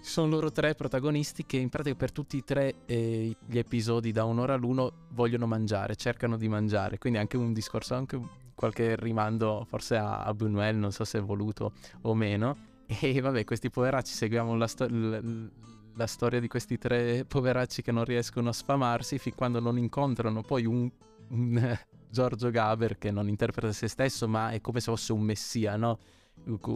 [0.00, 4.24] Sono loro tre protagonisti che in pratica per tutti e tre eh, gli episodi da
[4.24, 8.18] un'ora all'uno vogliono mangiare, cercano di mangiare, quindi anche un discorso, anche
[8.54, 12.56] qualche rimando forse a, a Buñuel, non so se è voluto o meno,
[13.00, 15.50] e vabbè, questi poveracci seguiamo la, sto- l-
[15.94, 20.42] la, storia di questi tre poveracci che non riescono a sfamarsi fin quando non incontrano
[20.42, 20.90] poi un,
[21.28, 21.78] un
[22.10, 25.98] Giorgio Gaber che non interpreta se stesso, ma è come se fosse un messia, no?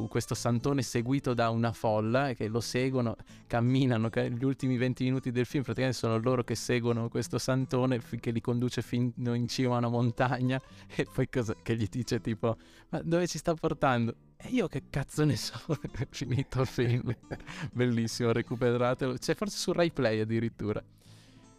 [0.09, 5.47] Questo santone seguito da una folla che lo seguono, camminano, gli ultimi 20 minuti del
[5.47, 9.79] film praticamente sono loro che seguono questo santone che li conduce fino in cima a
[9.79, 10.61] una montagna
[10.95, 12.57] e poi cosa, che gli dice tipo
[12.91, 14.15] ma dove ci sta portando?
[14.37, 15.59] E io che cazzo ne so,
[15.93, 17.15] è finito il film,
[17.73, 20.83] bellissimo, recuperatelo, c'è forse su Rai Play addirittura.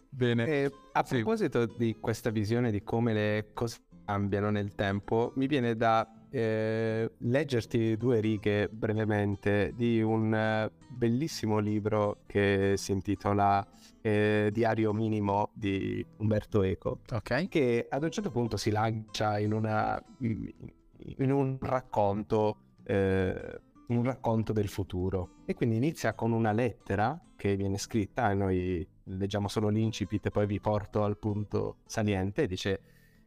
[0.08, 0.46] Bene.
[0.46, 1.16] E a sì.
[1.16, 7.10] proposito di questa visione di come le cose cambiano nel tempo, mi viene da eh,
[7.18, 13.66] leggerti due righe brevemente di un eh, bellissimo libro che si intitola
[14.00, 17.48] eh, Diario minimo di Umberto Eco, okay.
[17.48, 24.52] che ad un certo punto si lancia in, una, in un racconto eh, un racconto
[24.52, 29.68] del futuro e quindi inizia con una lettera che viene scritta e noi leggiamo solo
[29.68, 32.80] l'incipit e poi vi porto al punto saliente dice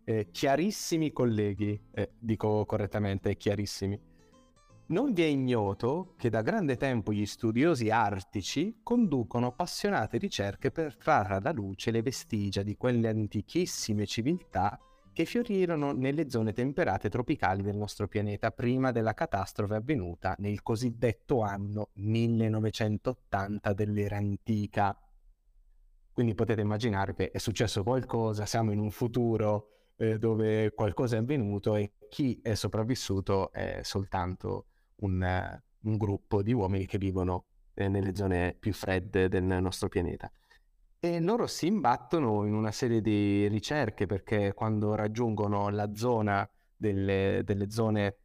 [0.10, 4.02] eh, chiarissimi colleghi, eh, dico correttamente chiarissimi,
[4.88, 10.98] non vi è ignoto che da grande tempo gli studiosi artici conducono appassionate ricerche per
[10.98, 14.80] trarre alla luce le vestigia di quelle antichissime civiltà
[15.14, 21.42] che fiorirono nelle zone temperate tropicali del nostro pianeta prima della catastrofe avvenuta nel cosiddetto
[21.42, 25.00] anno 1980 dell'era antica.
[26.12, 31.20] Quindi potete immaginare che è successo qualcosa, siamo in un futuro eh, dove qualcosa è
[31.20, 34.68] avvenuto e chi è sopravvissuto è soltanto
[35.02, 39.90] un, uh, un gruppo di uomini che vivono eh, nelle zone più fredde del nostro
[39.90, 40.32] pianeta.
[41.02, 47.42] E loro si imbattono in una serie di ricerche perché quando raggiungono la zona delle,
[47.44, 48.18] delle zone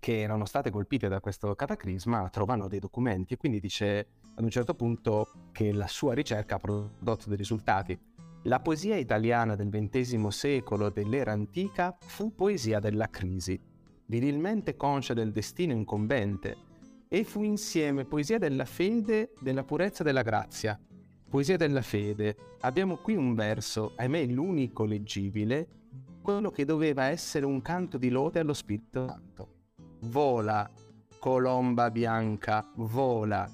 [0.00, 4.50] che erano state colpite da questo cataclisma trovano dei documenti e quindi dice ad un
[4.50, 7.98] certo punto che la sua ricerca ha prodotto dei risultati
[8.46, 13.58] la poesia italiana del XX secolo dell'era antica fu poesia della crisi,
[14.06, 16.56] virilmente conscia del destino incombente,
[17.08, 20.78] e fu insieme poesia della fede, della purezza e della grazia.
[21.28, 22.36] Poesia della fede.
[22.60, 25.68] Abbiamo qui un verso, ahimè l'unico leggibile,
[26.20, 29.48] quello che doveva essere un canto di lode allo Spirito Santo.
[30.00, 30.70] Vola,
[31.18, 33.48] colomba bianca, vola,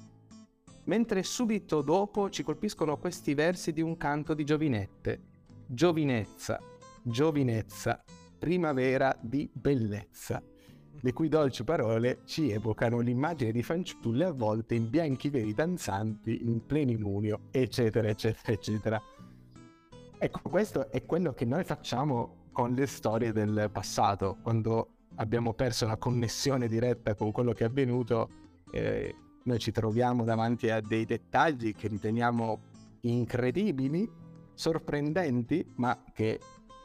[0.91, 5.21] mentre subito dopo ci colpiscono questi versi di un canto di giovinette.
[5.65, 6.59] Giovinezza,
[7.01, 8.03] giovinezza,
[8.37, 10.43] primavera di bellezza,
[10.99, 16.65] le cui dolci parole ci evocano l'immagine di fanciulle avvolte in bianchi veri danzanti in
[16.65, 19.01] plenimunio, eccetera, eccetera, eccetera.
[20.17, 25.85] Ecco, questo è quello che noi facciamo con le storie del passato, quando abbiamo perso
[25.85, 28.29] la connessione diretta con quello che è avvenuto.
[28.73, 32.59] Eh, noi ci troviamo davanti a dei dettagli che riteniamo
[33.01, 34.09] incredibili,
[34.53, 36.39] sorprendenti, ma che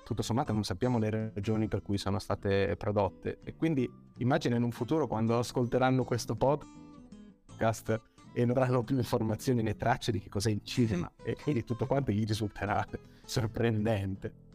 [0.05, 3.41] tutto sommato non sappiamo le ragioni per cui sono state prodotte.
[3.43, 8.01] E quindi immagina in un futuro quando ascolteranno questo podcast
[8.33, 11.87] e non avranno più informazioni né tracce di che cos'è il cinema e quindi tutto
[11.87, 12.87] quanto gli risulterà
[13.25, 14.46] sorprendente.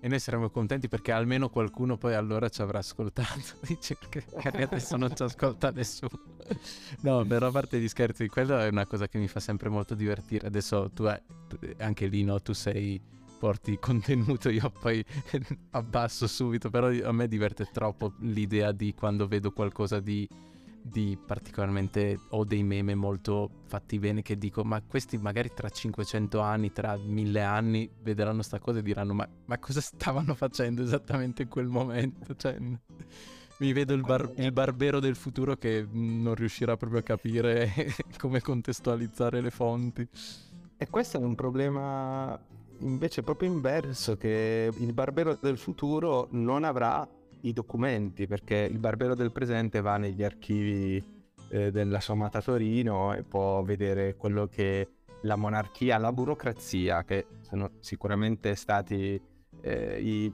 [0.00, 3.56] E noi saremo contenti perché almeno qualcuno poi allora ci avrà ascoltato.
[3.66, 4.24] Dice che
[4.60, 6.20] adesso non ci ascolta nessuno.
[7.00, 9.94] No, però a parte gli scherzi, quella è una cosa che mi fa sempre molto
[9.94, 10.46] divertire.
[10.46, 11.20] Adesso tu hai,
[11.78, 12.40] anche lì, no?
[12.40, 13.00] Tu sei,
[13.38, 15.04] porti contenuto, io poi
[15.70, 20.28] abbasso subito, però a me diverte troppo l'idea di quando vedo qualcosa di
[20.88, 26.40] di particolarmente ho dei meme molto fatti bene che dico ma questi magari tra 500
[26.40, 31.42] anni tra 1000 anni vedranno sta cosa e diranno ma, ma cosa stavano facendo esattamente
[31.42, 32.34] in quel momento?
[32.34, 32.56] Cioè
[33.58, 37.72] mi vedo il, bar- il, barbero del futuro che non riuscirà proprio a capire
[38.18, 40.06] come contestualizzare le fonti.
[40.76, 42.38] E questo è un problema
[42.80, 47.08] invece proprio inverso che il barbero del futuro non avrà
[47.42, 51.02] i documenti perché il barbero del presente va negli archivi
[51.48, 54.88] eh, della amata Torino e può vedere quello che
[55.22, 59.20] la monarchia, la burocrazia, che sono sicuramente stati
[59.60, 60.32] eh, i,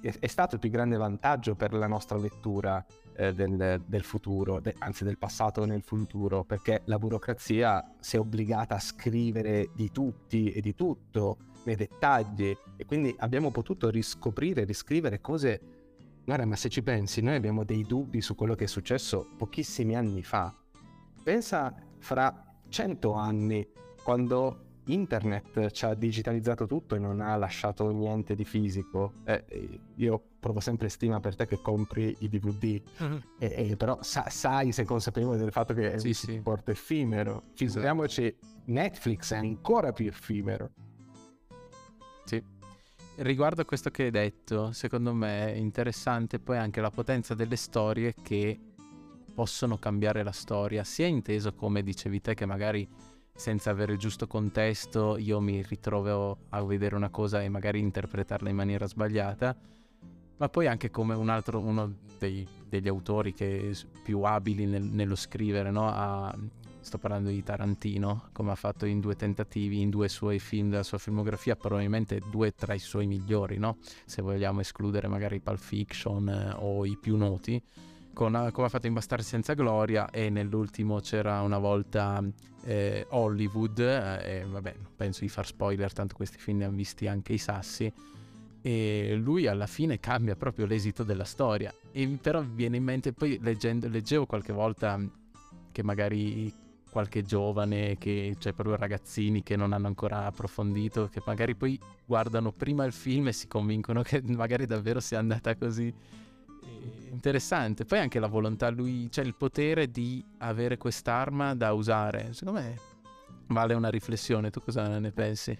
[0.00, 2.84] è stato il più grande vantaggio per la nostra lettura
[3.16, 8.18] eh, del, del, futuro, de, anzi del passato nel futuro, perché la burocrazia si è
[8.18, 14.64] obbligata a scrivere di tutti e di tutto nei dettagli e quindi abbiamo potuto riscoprire,
[14.64, 15.60] riscrivere cose
[16.24, 19.94] Guarda, ma se ci pensi, noi abbiamo dei dubbi su quello che è successo pochissimi
[19.94, 20.54] anni fa.
[21.22, 23.66] Pensa fra cento anni,
[24.02, 29.12] quando internet ci ha digitalizzato tutto e non ha lasciato niente di fisico.
[29.24, 29.44] Eh,
[29.96, 33.20] io provo sempre stima per te che compri i DVD, uh-huh.
[33.38, 36.32] e però sa- sai, sei consapevole del fatto che è sì, un sì.
[36.32, 37.44] supporto effimero.
[37.52, 38.34] Figuriamoci,
[38.66, 40.70] Netflix è ancora più effimero.
[42.24, 42.53] Sì
[43.16, 47.56] riguardo a questo che hai detto, secondo me è interessante poi anche la potenza delle
[47.56, 48.58] storie che
[49.34, 52.88] possono cambiare la storia, sia inteso come dicevi te che magari
[53.36, 58.48] senza avere il giusto contesto io mi ritrovo a vedere una cosa e magari interpretarla
[58.48, 59.56] in maniera sbagliata,
[60.36, 65.16] ma poi anche come un altro, uno dei, degli autori che più abili nel, nello
[65.16, 65.88] scrivere, no?
[65.88, 66.36] a,
[66.84, 70.82] sto parlando di Tarantino, come ha fatto in due tentativi, in due suoi film della
[70.82, 73.78] sua filmografia, probabilmente due tra i suoi migliori, no?
[74.04, 77.60] se vogliamo escludere magari Pulp Fiction eh, o i più noti
[78.14, 82.22] con, come ha fatto in Bastardi senza gloria e nell'ultimo c'era una volta
[82.62, 87.06] eh, Hollywood eh, vabbè non penso di far spoiler tanto questi film ne hanno visti
[87.06, 87.92] anche i sassi
[88.62, 93.38] e lui alla fine cambia proprio l'esito della storia e però viene in mente poi
[93.42, 94.98] leggendo, leggevo qualche volta
[95.70, 96.50] che magari
[96.94, 101.76] qualche giovane che cioè proprio ragazzini che non hanno ancora approfondito che magari poi
[102.06, 105.92] guardano prima il film e si convincono che magari davvero sia andata così
[107.10, 107.84] interessante.
[107.84, 112.32] Poi anche la volontà, lui, c'è il potere di avere quest'arma da usare.
[112.32, 112.78] Secondo me
[113.48, 114.50] vale una riflessione.
[114.50, 115.58] Tu cosa ne pensi?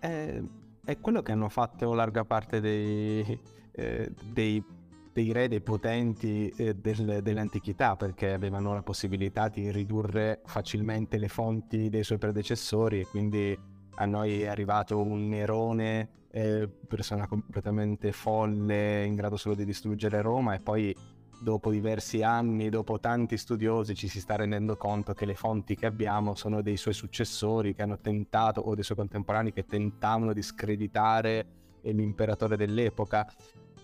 [0.00, 0.42] È,
[0.84, 3.38] è quello che hanno fatto larga parte dei,
[3.70, 4.64] eh, dei,
[5.16, 11.28] dei, re, dei potenti eh, del, dell'antichità, perché avevano la possibilità di ridurre facilmente le
[11.28, 13.58] fonti dei suoi predecessori e quindi
[13.94, 20.20] a noi è arrivato un Nerone eh, persona completamente folle, in grado solo di distruggere
[20.20, 20.94] Roma e poi
[21.40, 25.86] dopo diversi anni, dopo tanti studiosi, ci si sta rendendo conto che le fonti che
[25.86, 30.42] abbiamo sono dei suoi successori che hanno tentato, o dei suoi contemporanei che tentavano di
[30.42, 31.46] screditare
[31.84, 33.26] l'imperatore dell'epoca.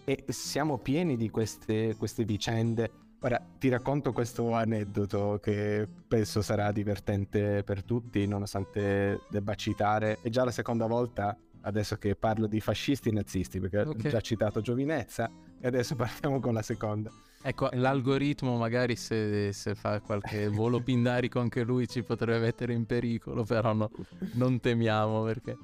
[0.04, 2.90] E siamo pieni di queste, queste vicende.
[3.20, 10.18] Ora ti racconto questo aneddoto che penso sarà divertente per tutti, nonostante debba citare.
[10.20, 14.06] È già la seconda volta adesso che parlo di fascisti e nazisti, perché okay.
[14.06, 15.30] ho già citato Giovinezza,
[15.60, 17.10] e adesso partiamo con la seconda.
[17.44, 22.86] Ecco, l'algoritmo magari se, se fa qualche volo pindarico anche lui ci potrebbe mettere in
[22.86, 23.90] pericolo, però no,
[24.34, 25.56] non temiamo perché...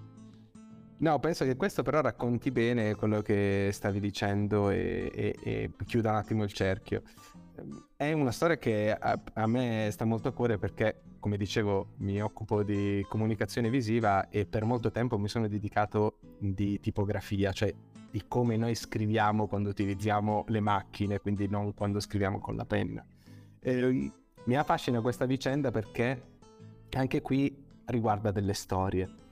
[1.01, 6.11] No, penso che questo però racconti bene quello che stavi dicendo e, e, e chiuda
[6.11, 7.03] un attimo il cerchio.
[7.97, 12.21] È una storia che a, a, me sta molto a cuore perché, come dicevo, mi
[12.21, 17.73] occupo di comunicazione visiva e per molto tempo mi sono dedicato di tipografia, cioè
[18.11, 23.05] di come noi scriviamo quando utilizziamo le macchine, quindi non quando scriviamo con la penna.
[23.61, 24.11] E
[24.45, 26.23] mi affascina questa vicenda perché
[26.97, 29.27] anche qui riguarda delle storie.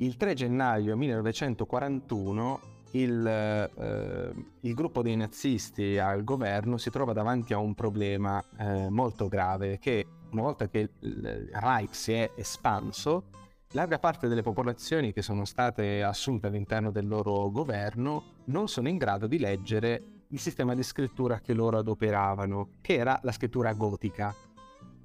[0.00, 2.60] Il 3 gennaio 1941
[2.92, 8.88] il, eh, il, gruppo dei nazisti al governo si trova davanti a un problema eh,
[8.90, 13.24] molto grave che una volta che il Reich si è espanso,
[13.72, 18.98] larga parte delle popolazioni che sono state assunte all'interno del loro governo non sono in
[18.98, 24.32] grado di leggere il sistema di scrittura che loro adoperavano, che era la scrittura gotica.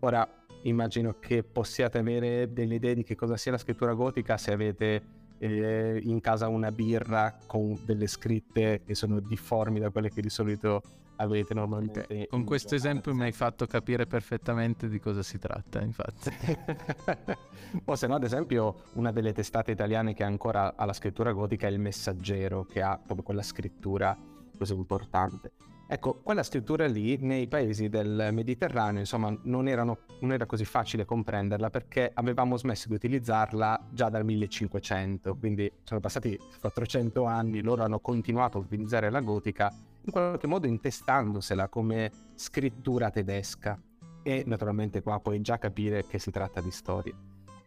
[0.01, 4.51] Ora immagino che possiate avere delle idee di che cosa sia la scrittura gotica se
[4.51, 5.01] avete
[5.39, 10.29] eh, in casa una birra con delle scritte che sono difformi da quelle che di
[10.29, 10.81] solito
[11.17, 12.01] avete normalmente.
[12.01, 12.27] Okay.
[12.27, 16.31] Con questo esempio mi hai fatto capire perfettamente di cosa si tratta, infatti.
[17.85, 21.67] o se no, ad esempio, una delle testate italiane che ancora ha la scrittura gotica
[21.67, 24.17] è il Messaggero, che ha proprio quella scrittura
[24.57, 25.51] così importante.
[25.85, 31.05] Ecco, quella scrittura lì nei paesi del Mediterraneo, insomma, non, erano, non, era così facile
[31.05, 37.83] comprenderla perché avevamo smesso di utilizzarla già dal 1500, quindi sono passati 400 anni, loro
[37.83, 39.71] hanno continuato a utilizzare la gotica
[40.05, 43.79] in qualche modo intestandosela come scrittura tedesca
[44.23, 47.13] e naturalmente qua puoi già capire che si tratta di storia.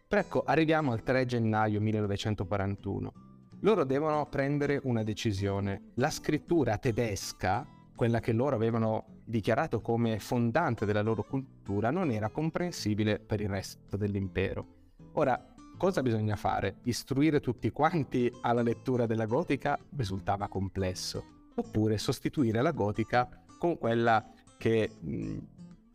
[0.07, 3.13] Però ecco, arriviamo al 3 gennaio 1941.
[3.61, 5.91] Loro devono prendere una decisione.
[5.95, 7.65] La scrittura tedesca
[7.97, 13.49] quella che loro avevano dichiarato come fondante della loro cultura, non era comprensibile per il
[13.49, 14.65] resto dell'impero.
[15.13, 15.43] Ora,
[15.77, 16.77] cosa bisogna fare?
[16.83, 23.27] Istruire tutti quanti alla lettura della gotica risultava complesso, oppure sostituire la gotica
[23.57, 24.23] con quella
[24.59, 25.37] che mh,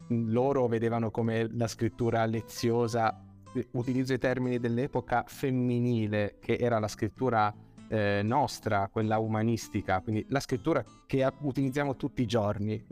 [0.08, 3.24] loro vedevano come la scrittura leziosa,
[3.72, 7.54] utilizzo i termini dell'epoca femminile, che era la scrittura
[7.92, 12.82] eh, nostra, quella umanistica, quindi la scrittura che utilizziamo tutti i giorni.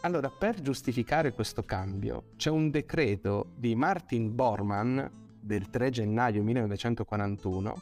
[0.00, 5.00] Allora, per giustificare questo cambio, c'è un decreto di Martin Bormann
[5.40, 7.74] del 3 gennaio 1941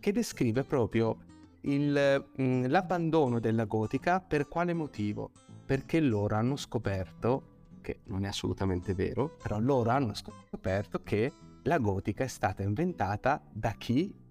[0.00, 1.16] che descrive proprio
[1.62, 5.30] il, mm, l'abbandono della gotica per quale motivo?
[5.64, 11.78] Perché loro hanno scoperto, che non è assolutamente vero, però loro hanno scoperto che la
[11.78, 14.24] gotica è stata inventata da chi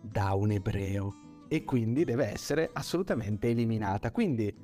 [0.00, 1.14] da un ebreo
[1.48, 4.10] e quindi deve essere assolutamente eliminata.
[4.12, 4.54] Quindi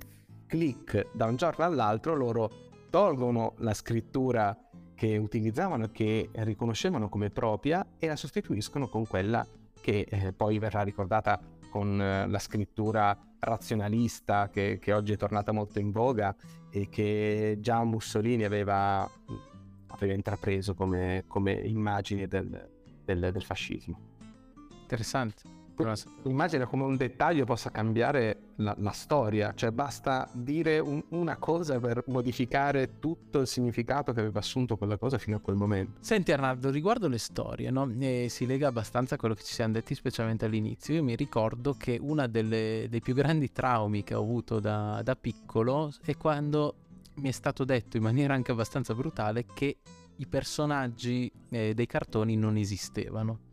[0.47, 2.51] click da un giorno all'altro loro
[2.91, 4.57] tolgono la scrittura
[4.95, 9.47] che utilizzavano che riconoscevano come propria e la sostituiscono con quella
[9.81, 11.39] che eh, poi verrà ricordata
[11.71, 16.35] con eh, la scrittura razionalista che, che, oggi è tornata molto in voga
[16.71, 19.09] e che già Mussolini aveva,
[19.89, 22.69] aveva intrapreso come, come immagine del,
[23.05, 24.16] del, del fascismo.
[24.87, 25.43] Interessante.
[26.23, 31.79] Immagina come un dettaglio possa cambiare la, la storia, cioè basta dire un, una cosa
[31.79, 35.99] per modificare tutto il significato che aveva assunto quella cosa fino a quel momento.
[36.01, 37.93] Senti Arnaldo, riguardo le storie, no?
[38.29, 41.99] si lega abbastanza a quello che ci siamo detti specialmente all'inizio, io mi ricordo che
[42.01, 46.75] uno dei più grandi traumi che ho avuto da, da piccolo è quando
[47.17, 49.77] mi è stato detto in maniera anche abbastanza brutale che
[50.17, 53.46] i personaggi eh, dei cartoni non esistevano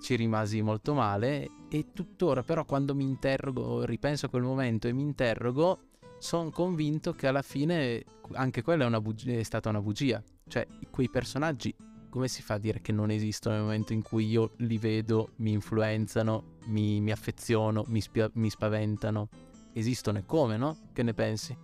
[0.00, 4.92] ci rimasi molto male e tuttora però quando mi interrogo, ripenso a quel momento e
[4.92, 5.80] mi interrogo,
[6.18, 10.22] sono convinto che alla fine anche quella è, bugia, è, stata una bugia.
[10.46, 11.74] Cioè, quei personaggi,
[12.08, 15.30] come si fa a dire che non esistono nel momento in cui io li vedo,
[15.36, 19.28] mi influenzano, mi, mi affeziono, mi, spia- mi, spaventano?
[19.72, 20.88] Esistono e come, no?
[20.92, 21.56] Che ne pensi?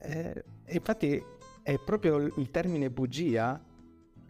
[0.00, 1.20] Eh, infatti
[1.62, 3.60] è proprio il termine bugia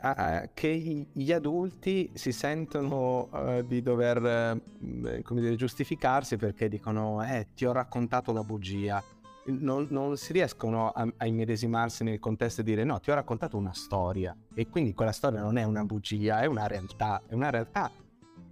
[0.00, 7.48] Ah, che gli adulti si sentono uh, di dover uh, dire, giustificarsi perché dicono eh
[7.52, 9.02] ti ho raccontato la bugia.
[9.46, 13.56] Non, non si riescono a, a, immedesimarsi nel contesto e dire no ti ho raccontato
[13.56, 14.36] una storia.
[14.54, 17.90] E quindi quella storia non è una bugia è una realtà è una realtà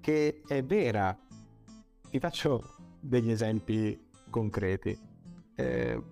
[0.01, 1.17] che è vera.
[2.11, 4.99] Ti faccio degli esempi concreti.
[5.55, 6.03] Eh,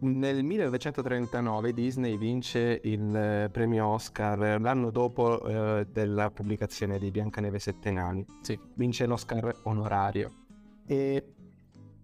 [0.00, 7.58] nel 1939 Disney vince il eh, premio Oscar l'anno dopo eh, della pubblicazione di Biancaneve
[7.58, 8.24] Sette Nani.
[8.40, 8.58] Sì.
[8.74, 10.32] Vince l'Oscar onorario.
[10.86, 11.24] E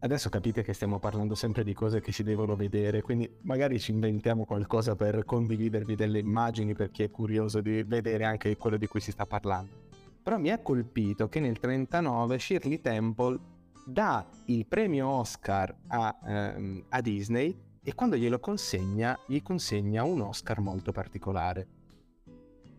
[0.01, 3.93] adesso capite che stiamo parlando sempre di cose che si devono vedere, quindi magari ci
[3.93, 8.87] inventiamo qualcosa per condividervi delle immagini per chi è curioso di vedere anche quello di
[8.87, 9.85] cui si sta parlando.
[10.23, 13.39] Però mi ha colpito che nel 1939 Shirley Temple
[13.87, 20.21] dà il premio Oscar a, ehm, a Disney e quando glielo consegna, gli consegna un
[20.21, 21.69] Oscar molto particolare.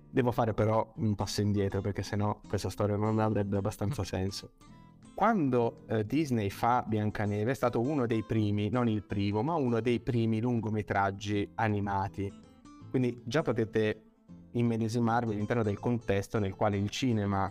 [0.09, 4.51] Devo fare però un passo indietro perché sennò questa storia non avrebbe abbastanza senso.
[5.15, 9.79] Quando eh, Disney fa Biancaneve è stato uno dei primi, non il primo, ma uno
[9.79, 12.29] dei primi lungometraggi animati.
[12.89, 14.01] Quindi già potete
[14.51, 17.49] immedesimarvi all'interno del contesto nel quale il cinema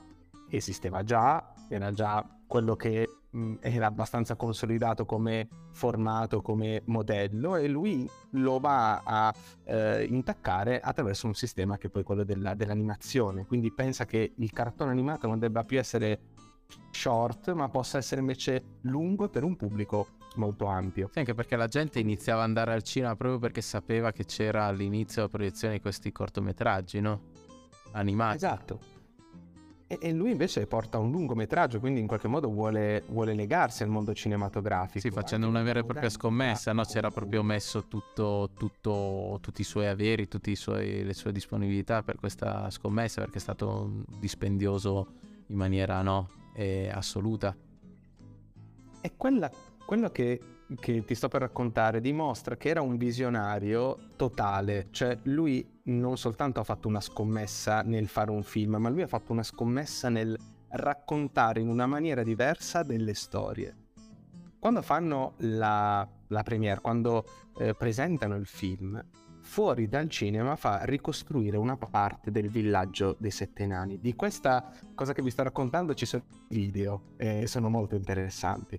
[0.50, 3.08] esisteva già, era già quello che
[3.60, 9.34] era abbastanza consolidato come formato, come modello e lui lo va a
[9.64, 13.46] eh, intaccare attraverso un sistema che è poi quello della, dell'animazione.
[13.46, 16.20] Quindi pensa che il cartone animato non debba più essere
[16.90, 21.08] short, ma possa essere invece lungo per un pubblico molto ampio.
[21.12, 24.64] Sì, anche perché la gente iniziava ad andare al cinema proprio perché sapeva che c'era
[24.64, 27.20] all'inizio la proiezione di questi cortometraggi, no?
[27.92, 28.36] Animati.
[28.36, 28.95] Esatto.
[29.88, 34.12] E, lui invece porta un lungometraggio, quindi in qualche modo vuole, vuole legarsi al mondo
[34.14, 34.98] cinematografico.
[34.98, 36.82] Sì, facendo una vera e propria scommessa, no?
[36.82, 42.68] C'era proprio messo tutto, tutto, tutti i suoi averi, tutte le sue disponibilità per questa
[42.70, 45.06] scommessa, perché è stato dispendioso
[45.46, 47.56] in maniera no, eh, assoluta.
[49.00, 49.48] E quella,
[49.84, 50.40] quello che
[50.74, 56.60] che ti sto per raccontare dimostra che era un visionario totale, cioè lui non soltanto
[56.60, 60.36] ha fatto una scommessa nel fare un film, ma lui ha fatto una scommessa nel
[60.70, 63.74] raccontare in una maniera diversa delle storie.
[64.58, 67.24] Quando fanno la, la premiere, quando
[67.58, 69.00] eh, presentano il film,
[69.46, 73.98] fuori dal cinema fa ricostruire una parte del villaggio dei sette nani.
[74.00, 78.78] Di questa cosa che vi sto raccontando ci sono video e eh, sono molto interessanti.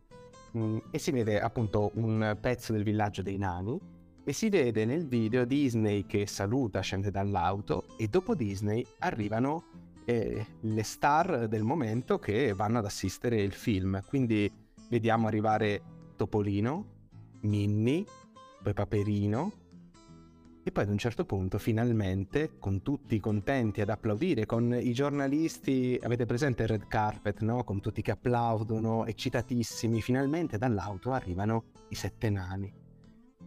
[0.57, 3.79] Mm, e si vede appunto un pezzo del villaggio dei nani
[4.23, 9.63] e si vede nel video Disney che saluta, scende dall'auto e dopo Disney arrivano
[10.05, 14.01] eh, le star del momento che vanno ad assistere il film.
[14.05, 14.51] Quindi
[14.89, 15.81] vediamo arrivare
[16.17, 16.85] Topolino,
[17.41, 18.03] Minnie,
[18.61, 19.51] poi Paperino,
[20.67, 25.97] e poi ad un certo punto, finalmente, con tutti contenti ad applaudire, con i giornalisti,
[26.03, 27.63] avete presente il red carpet, no?
[27.63, 32.73] Con tutti che applaudono, eccitatissimi, finalmente dall'auto arrivano i sette nani.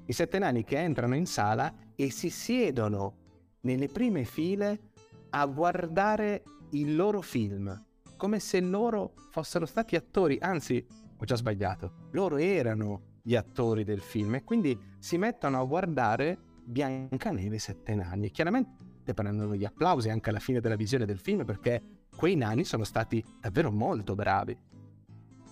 [0.07, 3.17] I sette nani che entrano in sala e si siedono
[3.63, 4.93] nelle prime file
[5.29, 10.83] a guardare il loro film, come se loro fossero stati attori, anzi,
[11.19, 16.49] ho già sbagliato, loro erano gli attori del film e quindi si mettono a guardare
[16.71, 18.27] Biancaneve e Sette Nani.
[18.27, 21.83] E chiaramente prendono gli applausi anche alla fine della visione del film perché
[22.15, 24.57] quei nani sono stati davvero molto bravi.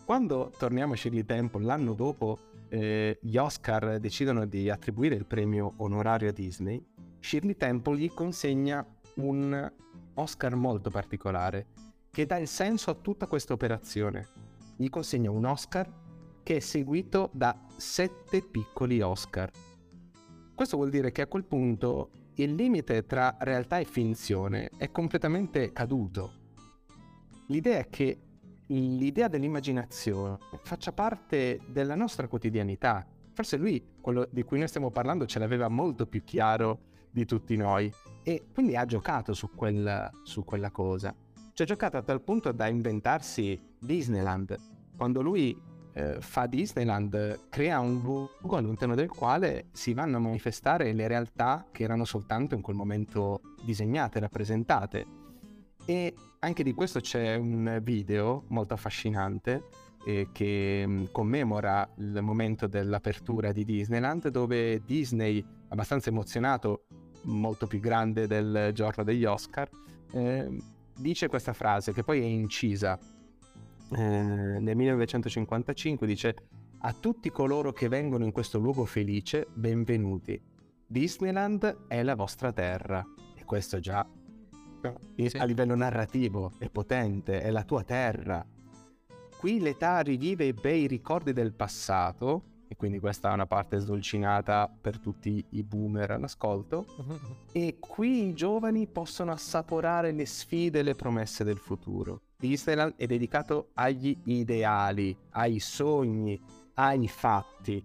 [0.04, 2.38] Quando torniamo a Shirley Temple l'anno dopo
[2.68, 6.82] eh, gli Oscar decidono di attribuire il premio onorario a Disney,
[7.18, 9.72] Shirley Temple gli consegna un
[10.14, 11.66] Oscar molto particolare
[12.10, 14.28] che dà il senso a tutta questa operazione.
[14.76, 15.90] Gli consegna un Oscar
[16.42, 19.50] che è seguito da sette piccoli Oscar.
[20.58, 25.72] Questo vuol dire che a quel punto il limite tra realtà e finzione è completamente
[25.72, 26.32] caduto.
[27.46, 28.18] L'idea è che
[28.66, 33.06] l'idea dell'immaginazione faccia parte della nostra quotidianità.
[33.34, 37.54] Forse lui, quello di cui noi stiamo parlando, ce l'aveva molto più chiaro di tutti
[37.54, 37.88] noi
[38.24, 41.14] e quindi ha giocato su, quel, su quella cosa.
[41.52, 44.56] Ci ha giocato a tal punto da inventarsi Disneyland.
[44.96, 45.56] Quando lui
[45.98, 51.66] eh, fa Disneyland, crea un luogo all'interno del quale si vanno a manifestare le realtà
[51.72, 55.06] che erano soltanto in quel momento disegnate, rappresentate.
[55.84, 59.64] E anche di questo c'è un video molto affascinante
[60.06, 66.84] eh, che mm, commemora il momento dell'apertura di Disneyland dove Disney, abbastanza emozionato,
[67.22, 69.68] molto più grande del giorno degli Oscar,
[70.12, 70.48] eh,
[70.96, 72.98] dice questa frase che poi è incisa
[73.90, 76.36] eh, nel 1955, dice
[76.80, 80.40] a tutti coloro che vengono in questo luogo felice, benvenuti.
[80.86, 83.04] Disneyland è la vostra terra.
[83.36, 84.06] E questo già
[85.16, 85.36] sì.
[85.36, 88.46] a livello narrativo è potente, è la tua terra.
[89.38, 94.70] Qui l'età rivive i bei ricordi del passato e quindi questa è una parte sdolcinata
[94.80, 96.84] per tutti i boomer all'ascolto,
[97.52, 102.20] e qui i giovani possono assaporare le sfide e le promesse del futuro.
[102.40, 106.40] Disneyland è dedicato agli ideali, ai sogni,
[106.74, 107.84] ai fatti.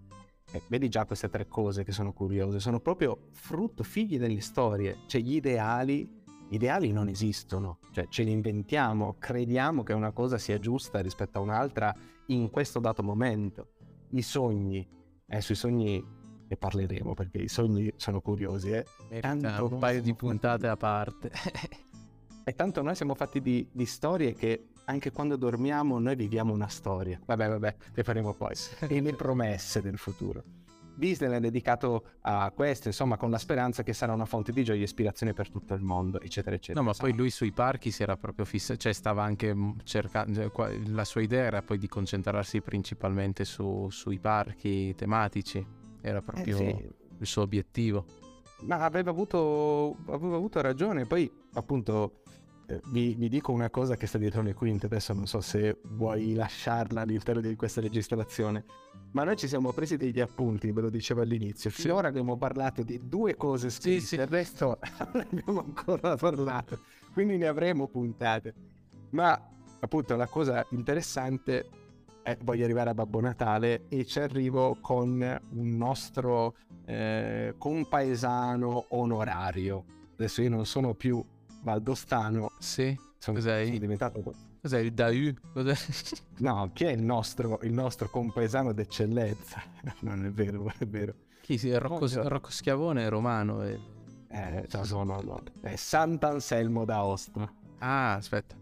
[0.52, 5.00] E vedi già queste tre cose che sono curiose, sono proprio frutto, figli delle storie,
[5.08, 10.60] cioè gli ideali ideali non esistono, cioè ce li inventiamo, crediamo che una cosa sia
[10.60, 11.92] giusta rispetto a un'altra
[12.28, 13.70] in questo dato momento
[14.10, 14.88] i sogni.
[15.26, 16.06] Eh, sui sogni
[16.48, 18.70] ne parleremo perché i sogni sono curiosi.
[18.70, 18.86] Eh.
[19.20, 21.32] Tanto un paio di puntate a parte.
[22.44, 26.68] e tanto noi siamo fatti di, di, storie che anche quando dormiamo noi viviamo una
[26.68, 27.20] storia.
[27.26, 28.56] Vabbè, vabbè, le faremo poi.
[28.88, 30.44] e le promesse del futuro.
[30.96, 34.80] Disney è dedicato a questo, insomma, con la speranza che sarà una fonte di gioia
[34.80, 36.80] e ispirazione per tutto il mondo, eccetera, eccetera.
[36.80, 40.78] No, ma poi lui sui parchi si era proprio fissato, cioè stava anche cercando, cioè,
[40.88, 45.66] la sua idea era poi di concentrarsi principalmente su, sui parchi tematici,
[46.02, 46.90] era proprio eh sì.
[47.20, 48.06] il suo obiettivo.
[48.62, 52.23] Ma aveva avuto, aveva avuto ragione, poi appunto eh,
[52.86, 56.34] vi, vi, dico una cosa che sta dietro le quinte, adesso non so se vuoi
[56.34, 58.64] lasciarla all'interno di questa registrazione,
[59.12, 61.82] ma noi ci siamo presi degli appunti, ve lo dicevo all'inizio, sì.
[61.82, 64.16] finora abbiamo parlato di due cose scritte, sì, sì.
[64.16, 64.80] il resto
[65.14, 66.80] non abbiamo ancora parlato,
[67.14, 68.54] quindi ne avremo puntate.
[69.12, 69.40] Ma
[69.80, 71.68] appunto la cosa interessante
[72.24, 76.56] è voglio arrivare a Babbo Natale e ci arrivo con un nostro
[76.86, 79.84] eh, compaesano onorario.
[80.14, 81.24] Adesso io non sono più
[81.64, 82.52] valdostano.
[82.60, 82.98] Sì.
[83.18, 83.66] Sono, Cos'è?
[83.66, 84.34] sono diventato...
[84.62, 85.34] Cos'è il Daù?
[85.54, 85.76] Cos'è?
[86.40, 89.62] No, chi è il nostro, il nostro compaesano d'eccellenza?
[90.02, 91.14] Non è vero, non è vero.
[91.42, 93.64] Chi si Rocco, Rocco Schiavone è romano.
[93.64, 93.80] E...
[94.30, 95.44] Eh, no, no, no.
[95.62, 97.54] È Sant'Anselmo d'Aosta.
[97.80, 98.56] Ah, aspetta.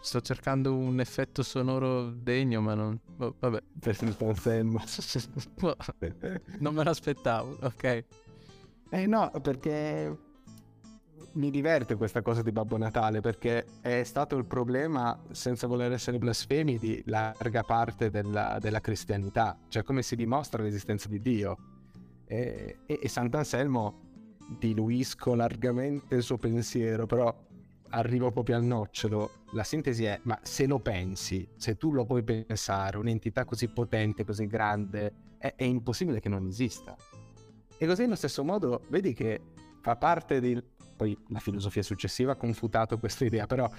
[0.00, 2.98] Sto cercando un effetto sonoro degno, ma non...
[3.18, 3.62] Oh, vabbè.
[3.80, 4.80] Per Sant'Anselmo.
[6.60, 8.04] non me l'aspettavo, ok.
[8.90, 10.16] Eh no, perché
[11.38, 16.18] mi diverte questa cosa di Babbo Natale perché è stato il problema, senza voler essere
[16.18, 21.56] blasfemi, di larga parte della, della cristianità, cioè come si dimostra l'esistenza di Dio.
[22.26, 24.06] E, e, e Sant'Anselmo
[24.58, 27.32] diluisco largamente il suo pensiero, però
[27.90, 29.30] arrivo proprio al nocciolo.
[29.52, 34.24] La sintesi è, ma se lo pensi, se tu lo puoi pensare, un'entità così potente,
[34.24, 36.96] così grande, è, è impossibile che non esista.
[37.78, 39.40] E così nello stesso modo, vedi che
[39.80, 40.60] fa parte di,
[40.98, 43.70] poi la filosofia successiva ha confutato questa idea, però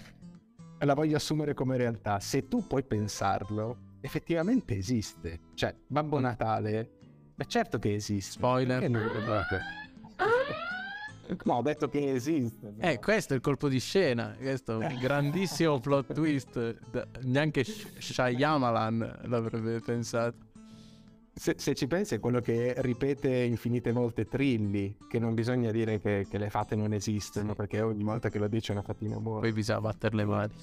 [0.80, 2.22] la voglio assumere come realtà.
[2.22, 5.42] Se tu puoi pensarlo, effettivamente esiste.
[5.54, 6.90] Cioè, Babbo Natale,
[7.36, 8.32] beh certo che esiste.
[8.32, 8.90] Spoiler.
[8.90, 9.10] Non...
[11.44, 12.72] No, ho detto che esiste.
[12.72, 12.88] Però.
[12.88, 14.36] Eh, questo è il colpo di scena.
[14.40, 16.80] Questo è un grandissimo plot twist.
[17.24, 20.48] Neanche Shyamalan l'avrebbe pensato
[21.34, 26.00] se, se, ci pensi è quello che ripete infinite volte Trilli, che non bisogna dire
[26.00, 29.42] che, che le fate non esistono, perché ogni volta che lo dice una fatina buona.
[29.42, 30.54] Poi bisogna battere le mani.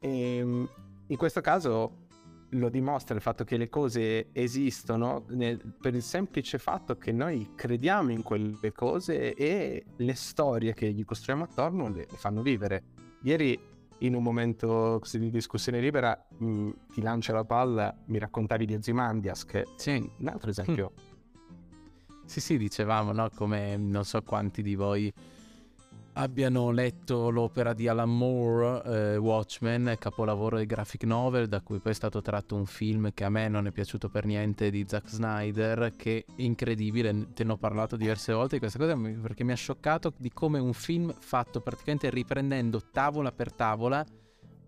[0.00, 0.08] e,
[0.38, 0.68] ehm,
[1.06, 2.06] in questo caso
[2.52, 7.50] lo dimostra il fatto che le cose esistono nel, per il semplice fatto che noi
[7.54, 12.84] crediamo in quelle cose e le storie che gli costruiamo attorno le, le fanno vivere.
[13.22, 13.67] Ieri
[14.00, 18.74] in un momento così di discussione libera mh, ti lancio la palla, mi raccontavi di
[18.74, 20.10] Ozymandias che Sì.
[20.18, 20.92] un altro esempio.
[22.24, 23.30] Sì, sì, dicevamo, no?
[23.34, 25.12] Come non so quanti di voi
[26.18, 31.92] abbiano letto l'opera di Alan Moore, eh, Watchmen, capolavoro di graphic novel, da cui poi
[31.92, 35.08] è stato tratto un film che a me non è piaciuto per niente di Zack
[35.08, 39.52] Snyder, che è incredibile, te ne ho parlato diverse volte di questa cosa perché mi
[39.52, 44.04] ha scioccato di come un film fatto praticamente riprendendo tavola per tavola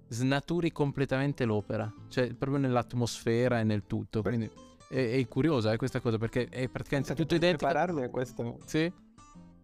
[0.06, 4.48] snaturi completamente l'opera, cioè proprio nell'atmosfera e nel tutto, quindi
[4.88, 7.66] è, è curiosa eh, questa cosa perché è praticamente tutto identico.
[7.66, 8.92] prepararmi a questo, Sì?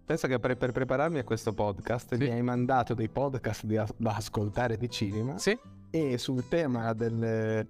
[0.06, 2.22] Penso che per, per prepararmi a questo podcast Sì.
[2.24, 5.58] mi hai mandato dei podcast da ascoltare di cinema Sì?
[5.90, 7.66] e sul tema delle,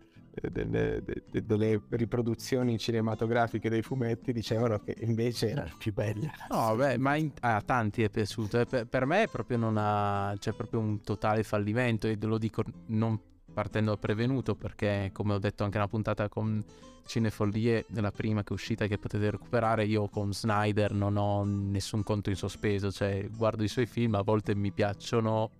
[0.52, 6.30] delle- de- de- delle riproduzioni cinematografiche dei fumetti dicevano che invece erano più belle.
[6.50, 8.60] No, beh, ma in- a tanti è piaciuto.
[8.60, 10.34] eh, Per, per me proprio non ha.
[10.38, 12.06] c'è proprio un totale fallimento.
[12.06, 13.18] E lo dico non
[13.56, 16.62] partendo prevenuto, perché come ho detto anche nella puntata con
[17.06, 22.02] Cinefollie, nella prima che è uscita che potete recuperare, io con Snyder non ho nessun
[22.02, 22.92] conto in sospeso.
[22.92, 25.50] Cioè, guardo i suoi film, a volte mi piacciono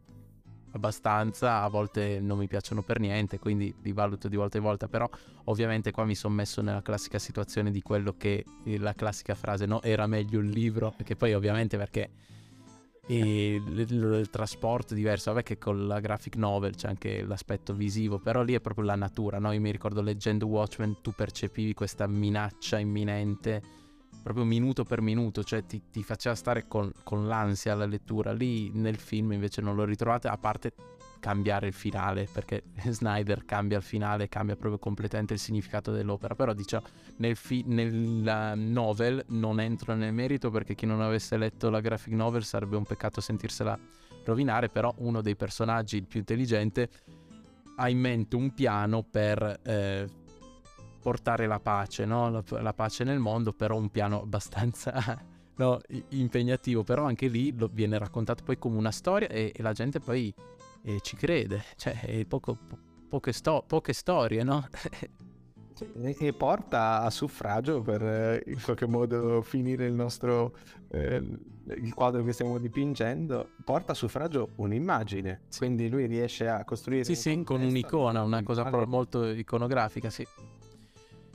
[0.73, 4.89] abbastanza, a volte non mi piacciono per niente, quindi li valuto di volta in volta,
[4.89, 5.09] però
[5.45, 9.81] ovviamente qua mi sono messo nella classica situazione di quello che la classica frase no
[9.81, 12.11] era meglio il libro, perché poi ovviamente perché
[13.07, 17.73] eh, il, il- il trasporto diverso, vabbè che con la graphic novel c'è anche l'aspetto
[17.73, 19.53] visivo, però lì è proprio la natura, no?
[19.53, 23.63] Io mi ricordo leggendo Watchmen tu percepivi questa minaccia imminente
[24.23, 28.33] proprio minuto per minuto, cioè ti, ti faceva stare con, con l'ansia alla lettura.
[28.33, 30.73] Lì nel film invece non lo ritrovate, a parte
[31.19, 36.53] cambiare il finale, perché Snyder cambia il finale, cambia proprio completamente il significato dell'opera, però
[36.53, 36.87] diciamo
[37.17, 42.13] nel, fi- nella novel non entro nel merito perché chi non avesse letto la graphic
[42.13, 43.79] novel sarebbe un peccato sentirsela
[44.25, 46.91] rovinare, però uno dei personaggi, più intelligente,
[47.77, 50.07] ha in mente un piano per eh,
[51.01, 52.31] portare la pace, no?
[52.31, 54.93] la, la pace nel mondo, però un piano abbastanza
[55.57, 59.73] no, impegnativo, però anche lì lo viene raccontato poi come una storia e, e la
[59.73, 60.35] gente poi
[60.87, 62.79] eh, ci crede, cioè poco- po-
[63.09, 64.67] poche, sto- poche storie, no?
[66.01, 70.57] E e porta a suffragio per eh, in qualche modo finire il nostro
[70.89, 77.05] eh, il quadro che stiamo dipingendo porta a suffragio un'immagine quindi lui riesce a costruire
[77.05, 80.27] sì, un sì, con un'icona, una cosa quale molto iconografica, sì.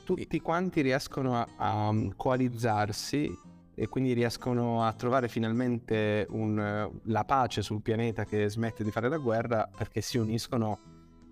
[0.04, 3.51] tutti quanti riescono a, a coalizzarsi
[3.82, 9.10] e quindi riescono a trovare finalmente un, la pace sul pianeta che smette di fare
[9.10, 10.78] la guerra perché si uniscono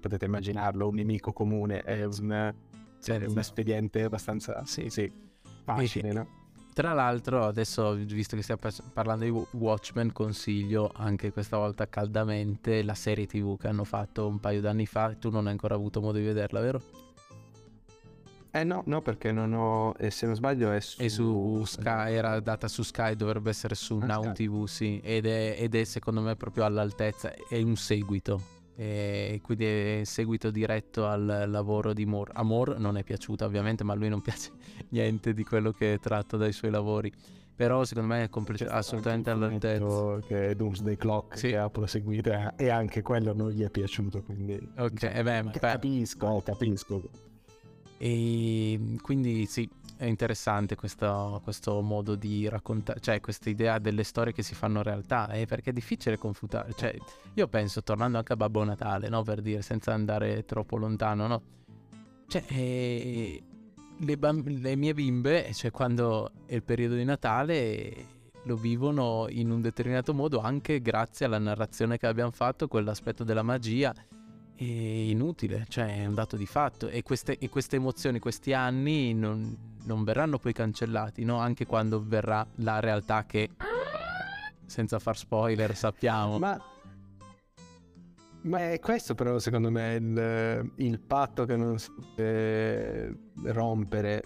[0.02, 2.52] potete immaginarlo un nemico comune è un,
[3.06, 4.90] è un espediente abbastanza Sì.
[4.90, 5.12] sì,
[5.64, 6.28] facile no?
[6.74, 8.62] Tra l'altro, adesso visto che stiamo
[8.94, 14.40] parlando di Watchmen, consiglio anche questa volta caldamente la serie TV che hanno fatto un
[14.40, 15.14] paio d'anni fa.
[15.14, 17.09] Tu non hai ancora avuto modo di vederla, vero?
[18.52, 22.14] Eh no, no, perché non ho, e se non sbaglio è su, È su Sky,
[22.14, 24.34] era data su Sky, dovrebbe essere su Ah, Now Sky.
[24.48, 25.00] TV, sì.
[25.04, 28.42] Ed è, ed è secondo me proprio all'altezza, è un seguito.
[28.76, 32.32] E quindi è seguito diretto al lavoro di Moore.
[32.34, 34.52] A Moore non è piaciuta ovviamente, ma a lui non piace
[34.90, 37.12] niente di quello che è tratto dai suoi lavori.
[37.56, 40.20] Però secondo me è comple- assolutamente all'altezza.
[40.26, 41.50] Che è Doomsday Clock Sì.
[41.50, 45.42] che ha proseguito eh, e anche quello non gli è piaciuto, quindi Ok, eh beh,
[45.44, 47.02] ma- capisco, eh, capisco.
[48.02, 54.32] E quindi sì, è interessante questo, questo modo di raccontare, cioè questa idea delle storie
[54.32, 56.72] che si fanno realtà, eh, perché è difficile confutare.
[56.74, 56.96] Cioè,
[57.34, 61.42] io penso, tornando anche a Babbo Natale, no, per dire, senza andare troppo lontano, no?
[62.28, 63.44] Cioè, eh,
[63.98, 68.06] le, bam- le mie bimbe, cioè quando è il periodo di Natale,
[68.44, 73.44] lo vivono in un determinato modo anche grazie alla narrazione che abbiamo fatto, quell'aspetto della
[73.44, 73.94] magia
[74.66, 79.56] inutile, cioè è un dato di fatto e queste, e queste emozioni, questi anni non,
[79.86, 81.38] non verranno poi cancellati, no?
[81.38, 83.50] Anche quando verrà la realtà che,
[84.66, 86.38] senza far spoiler, sappiamo.
[86.40, 86.62] Ma,
[88.42, 94.24] ma è questo però secondo me il, il patto che non si deve rompere,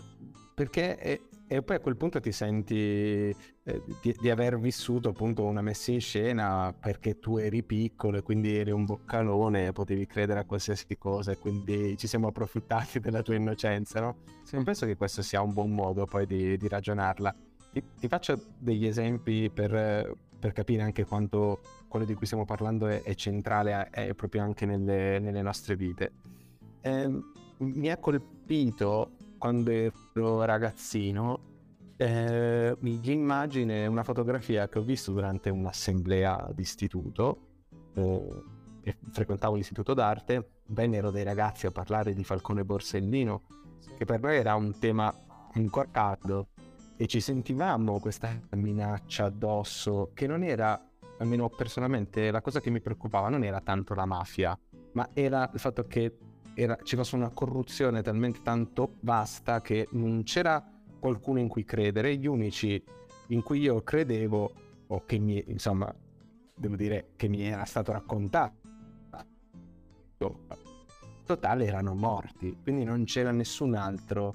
[0.54, 5.44] perché è- e poi a quel punto ti senti eh, di, di aver vissuto appunto
[5.44, 10.42] una messa in scena perché tu eri piccolo e quindi eri un boccalone, potevi credere
[10.42, 14.18] a qualsiasi cosa e quindi ci siamo approfittati della tua innocenza, no?
[14.44, 14.56] Sì.
[14.56, 17.34] Non penso che questo sia un buon modo poi di, di ragionarla.
[17.72, 22.44] Ti, ti faccio degli esempi per, eh, per capire anche quanto quello di cui stiamo
[22.44, 26.12] parlando è, è centrale, è proprio anche nelle, nelle nostre vite.
[26.82, 31.52] Ehm, mi ha colpito quando ero ragazzino
[31.98, 37.48] eh, l'immagine, una fotografia che ho visto durante un'assemblea d'istituto.
[38.82, 43.44] eh, frequentavo l'istituto d'arte, vennero dei ragazzi a parlare di Falcone Borsellino,
[43.98, 45.14] che per noi era un tema
[45.54, 46.48] ancora caldo
[46.98, 50.80] e ci sentivamo questa minaccia addosso che non era,
[51.20, 54.58] almeno personalmente, la cosa che mi preoccupava non era tanto la mafia,
[54.94, 56.18] ma era il fatto che
[56.56, 60.73] era, ci fosse una corruzione talmente tanto vasta che non c'era
[61.04, 62.82] qualcuno in cui credere, gli unici
[63.28, 64.54] in cui io credevo
[64.88, 65.94] o che mi, insomma,
[66.56, 68.62] devo dire che mi era stato raccontato
[71.26, 74.34] totale erano morti, quindi non c'era nessun altro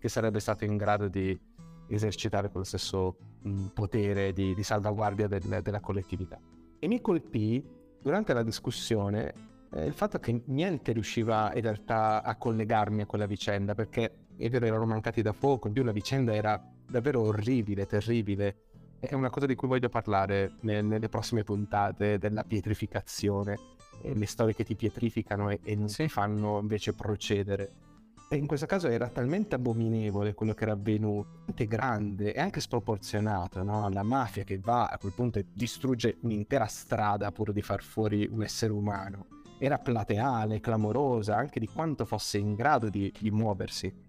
[0.00, 1.38] che sarebbe stato in grado di
[1.86, 6.40] esercitare quello stesso mh, mm, potere di, di salvaguardia del, della collettività.
[6.80, 7.64] E mi colpì
[8.02, 9.32] durante la discussione
[9.74, 14.48] eh, il fatto che niente riusciva in realtà a collegarmi a quella vicenda, perché è
[14.48, 18.56] vero erano mancati da poco, in più la vicenda era davvero orribile, terribile.
[18.98, 23.58] È una cosa di cui voglio parlare nelle prossime puntate, della pietrificazione
[24.12, 27.72] le storie che ti pietrificano e, e non si fanno invece procedere.
[28.28, 32.60] E in questo caso era talmente abominevole quello che era avvenuto, talmente grande e anche
[32.60, 33.88] sproporzionato, no?
[33.90, 38.26] La mafia che va a quel punto e distrugge un'intera strada pur di far fuori
[38.30, 39.26] un essere umano.
[39.58, 44.03] Era plateale, clamorosa, anche di quanto fosse in grado di, di muoversi.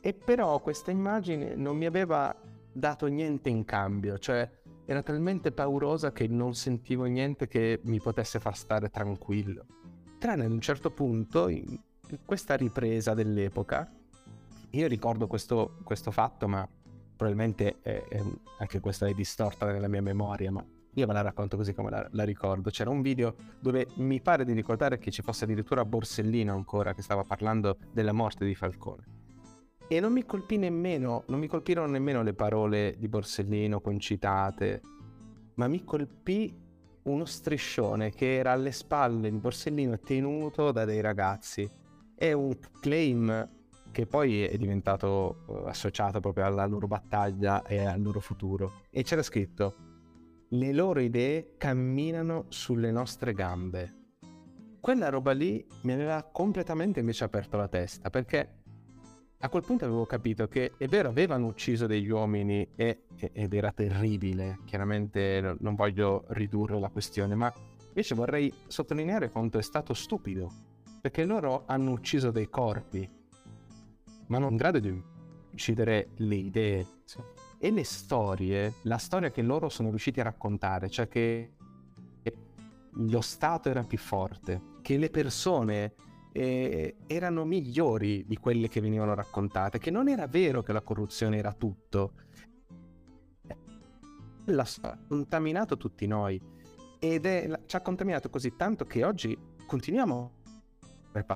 [0.00, 2.34] E però questa immagine non mi aveva
[2.72, 4.48] dato niente in cambio, cioè
[4.84, 9.66] era talmente paurosa che non sentivo niente che mi potesse far stare tranquillo.
[10.18, 11.78] Tranne ad un certo punto, in
[12.24, 13.92] questa ripresa dell'epoca,
[14.70, 16.66] io ricordo questo, questo fatto, ma
[17.16, 18.22] probabilmente è, è,
[18.58, 22.08] anche questa è distorta nella mia memoria, ma io ve la racconto così come la,
[22.12, 22.70] la, ricordo.
[22.70, 27.02] C'era un video dove mi pare di ricordare che ci fosse addirittura Borsellino ancora che
[27.02, 29.17] stava parlando della morte di Falcone.
[29.90, 34.82] E non mi colpì nemmeno, non mi colpirono nemmeno le parole di Borsellino concitate,
[35.54, 36.54] ma mi colpì
[37.04, 41.66] uno striscione che era alle spalle di Borsellino tenuto da dei ragazzi.
[42.14, 43.48] È un claim
[43.90, 48.82] che poi è diventato uh, associato proprio alla loro battaglia e al loro futuro.
[48.90, 49.74] E c'era scritto,
[50.50, 53.94] le loro idee camminano sulle nostre gambe.
[54.80, 58.57] Quella roba lì mi aveva completamente invece aperto la testa, perché
[59.40, 63.70] a quel punto avevo capito che è vero, avevano ucciso degli uomini e, ed era
[63.70, 67.52] terribile, chiaramente non voglio ridurre la questione, ma
[67.86, 70.50] invece vorrei sottolineare quanto è stato stupido,
[71.00, 73.08] perché loro hanno ucciso dei corpi,
[74.26, 75.02] ma non in grado di
[75.52, 76.86] uccidere le idee.
[77.60, 81.52] E le storie, la storia che loro sono riusciti a raccontare, cioè che
[82.90, 85.94] lo Stato era più forte, che le persone
[86.32, 91.38] eh, erano migliori di quelle che venivano raccontate, che non era vero che la corruzione
[91.38, 92.12] era tutto.
[94.44, 94.66] L'ha
[95.06, 96.40] contaminato tutti noi
[96.98, 100.32] ed è, ci ha contaminato così tanto che oggi continuiamo
[101.12, 101.26] per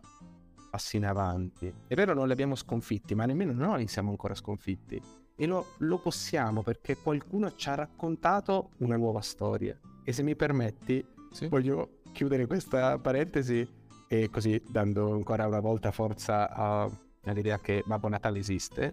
[0.70, 1.72] passi in avanti.
[1.86, 5.00] È vero, non li abbiamo sconfitti, ma nemmeno noi siamo ancora sconfitti.
[5.34, 9.78] E lo, lo possiamo perché qualcuno ci ha raccontato una nuova storia.
[10.04, 11.48] E se mi permetti, sì.
[11.48, 13.66] voglio chiudere questa parentesi
[14.12, 16.90] e così dando ancora una volta forza a,
[17.24, 18.92] all'idea che Babbo Natale esiste,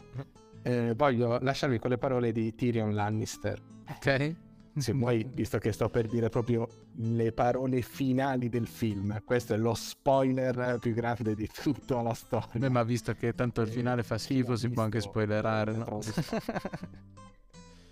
[0.61, 3.61] eh, voglio lasciarvi con le parole di Tyrion Lannister.
[3.89, 4.35] Ok.
[4.77, 6.65] Se vuoi, visto che sto per dire proprio
[6.99, 12.57] le parole finali del film, questo è lo spoiler più grande di tutta la storia.
[12.57, 15.99] Beh, ma visto che tanto il eh, finale fa schifo, si può anche spoilerare, no?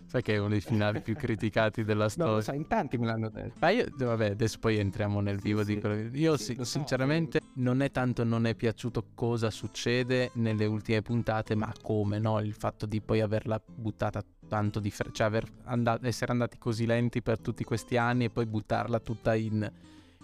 [0.07, 2.31] Sai che è uno dei finali più criticati della storia.
[2.31, 3.55] No, lo so, in tanti me l'hanno detto.
[3.59, 6.17] Ma io, vabbè, adesso poi entriamo nel vivo sì, di quello che...
[6.17, 7.49] Io sì, sì, sinceramente so.
[7.55, 12.39] non è tanto non è piaciuto cosa succede nelle ultime puntate, ma come, no?
[12.39, 16.85] Il fatto di poi averla buttata tanto di fretta, cioè aver andato, essere andati così
[16.85, 19.69] lenti per tutti questi anni e poi buttarla tutta in,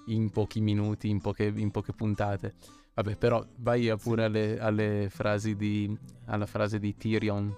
[0.08, 2.54] in pochi minuti, in poche, in poche puntate.
[2.94, 5.94] Vabbè, però vai pure alle, alle frasi di,
[6.28, 7.54] alla frase di Tyrion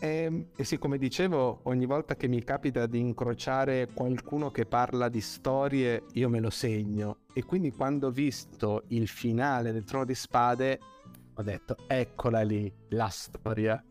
[0.00, 4.64] e, ehm, e, sì, come dicevo, ogni volta che mi capita di incrociare qualcuno che
[4.64, 7.18] parla di storie, io me lo segno.
[7.32, 10.80] E quindi quando ho visto il finale del Trono di Spade,
[11.34, 13.82] ho detto, eccola lì, la storia.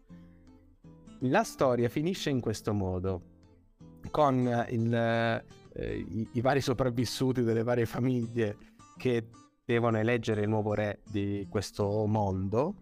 [1.23, 3.21] La storia finisce in questo modo,
[4.09, 8.57] con il, eh, i, i vari sopravvissuti delle varie famiglie
[8.97, 9.27] che
[9.63, 12.73] devono eleggere il nuovo re di questo mondo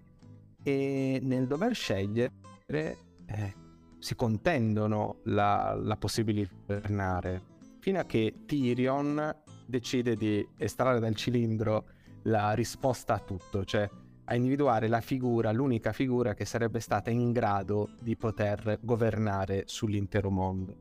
[0.64, 2.98] e nel dover scegliere
[3.28, 3.54] eh,
[4.00, 7.44] si contendono la, la possibilità di governare,
[7.80, 11.86] fino a che Tyrion decide di estrarre dal cilindro
[12.24, 13.90] la risposta a tutto, cioè
[14.30, 20.30] a individuare la figura, l'unica figura che sarebbe stata in grado di poter governare sull'intero
[20.30, 20.76] mondo.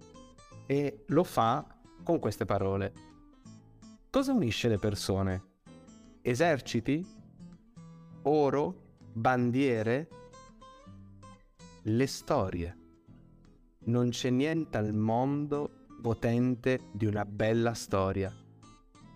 [0.67, 1.65] E lo fa
[2.03, 2.93] con queste parole.
[4.11, 5.45] Cosa unisce le persone?
[6.23, 7.07] Eserciti?
[8.23, 8.83] Oro?
[9.13, 10.09] Bandiere?
[11.89, 12.77] Le storie.
[13.85, 18.35] Non c'è niente al mondo potente di una bella storia.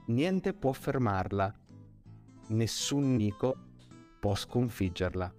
[0.06, 1.52] Niente può fermarla.
[2.50, 3.56] Nessun Nico
[4.20, 5.34] può sconfiggerla.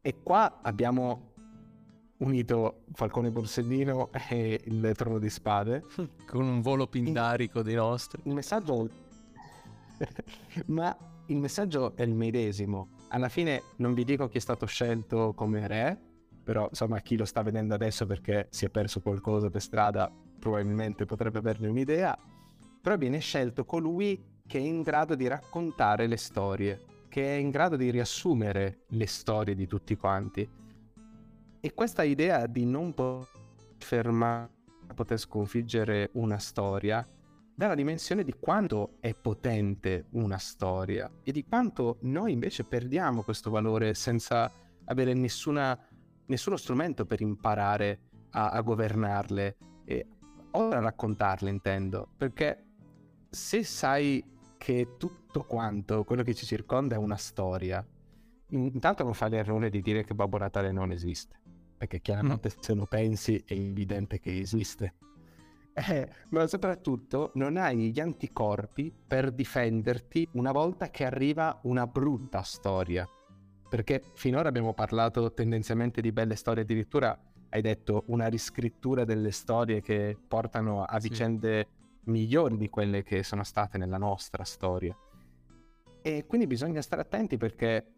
[0.00, 1.32] E qua abbiamo
[2.18, 5.84] unito Falcone Borsellino e il Trono di Spade.
[6.30, 8.22] Con un volo pindarico dei nostri.
[8.26, 8.88] Il messaggio...
[10.66, 10.96] Ma
[11.26, 12.99] il messaggio è il medesimo.
[13.12, 16.00] Alla fine non vi dico chi è stato scelto come re,
[16.44, 21.06] però insomma chi lo sta vedendo adesso perché si è perso qualcosa per strada probabilmente
[21.06, 22.16] potrebbe averne un'idea,
[22.80, 27.50] però viene scelto colui che è in grado di raccontare le storie, che è in
[27.50, 30.48] grado di riassumere le storie di tutti quanti.
[31.60, 33.28] E questa idea di non poter
[33.78, 34.50] fermare,
[34.94, 37.04] poter sconfiggere una storia,
[37.66, 43.50] la dimensione di quanto è potente una storia e di quanto noi invece perdiamo questo
[43.50, 44.50] valore senza
[44.84, 45.78] avere nessuna,
[46.26, 48.00] nessuno strumento per imparare
[48.30, 50.06] a, a governarle e
[50.52, 52.64] ora a raccontarle intendo perché
[53.28, 54.24] se sai
[54.56, 57.84] che tutto quanto quello che ci circonda è una storia
[58.48, 61.38] intanto non fai l'errore di dire che Babbo Natale non esiste
[61.80, 62.60] perché chiaramente mm.
[62.60, 64.96] se lo pensi è evidente che esiste.
[65.72, 72.42] Eh, ma soprattutto non hai gli anticorpi per difenderti una volta che arriva una brutta
[72.42, 73.08] storia.
[73.68, 77.16] Perché finora abbiamo parlato tendenzialmente di belle storie, addirittura
[77.50, 81.68] hai detto una riscrittura delle storie che portano a vicende
[82.02, 82.10] sì.
[82.10, 84.96] migliori di quelle che sono state nella nostra storia.
[86.02, 87.94] E quindi bisogna stare attenti perché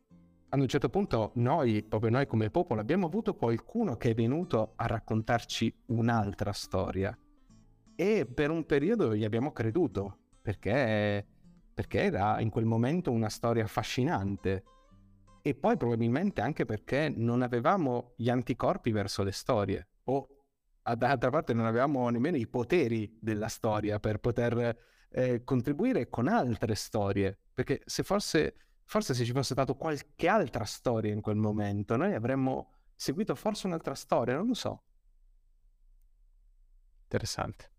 [0.49, 4.73] ad un certo punto noi, proprio noi come popolo, abbiamo avuto qualcuno che è venuto
[4.77, 7.17] a raccontarci un'altra storia
[7.97, 11.27] e per un periodo gli abbiamo creduto perché,
[11.73, 14.65] perché era in quel momento una storia affascinante
[15.43, 20.29] e poi probabilmente anche perché non avevamo gli anticorpi verso le storie o
[20.97, 24.77] d'altra parte non avevamo nemmeno i poteri della storia per poter
[25.11, 30.65] eh, contribuire con altre storie perché se forse forse se ci fosse stato qualche altra
[30.65, 34.83] storia in quel momento, noi avremmo seguito forse un'altra storia, non lo so.
[37.05, 37.72] Interessante.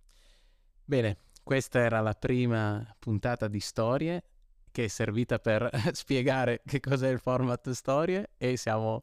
[0.86, 4.24] Bene, questa era la prima puntata di storie
[4.72, 9.02] che è servita per spiegare che cos'è il format storie e siamo,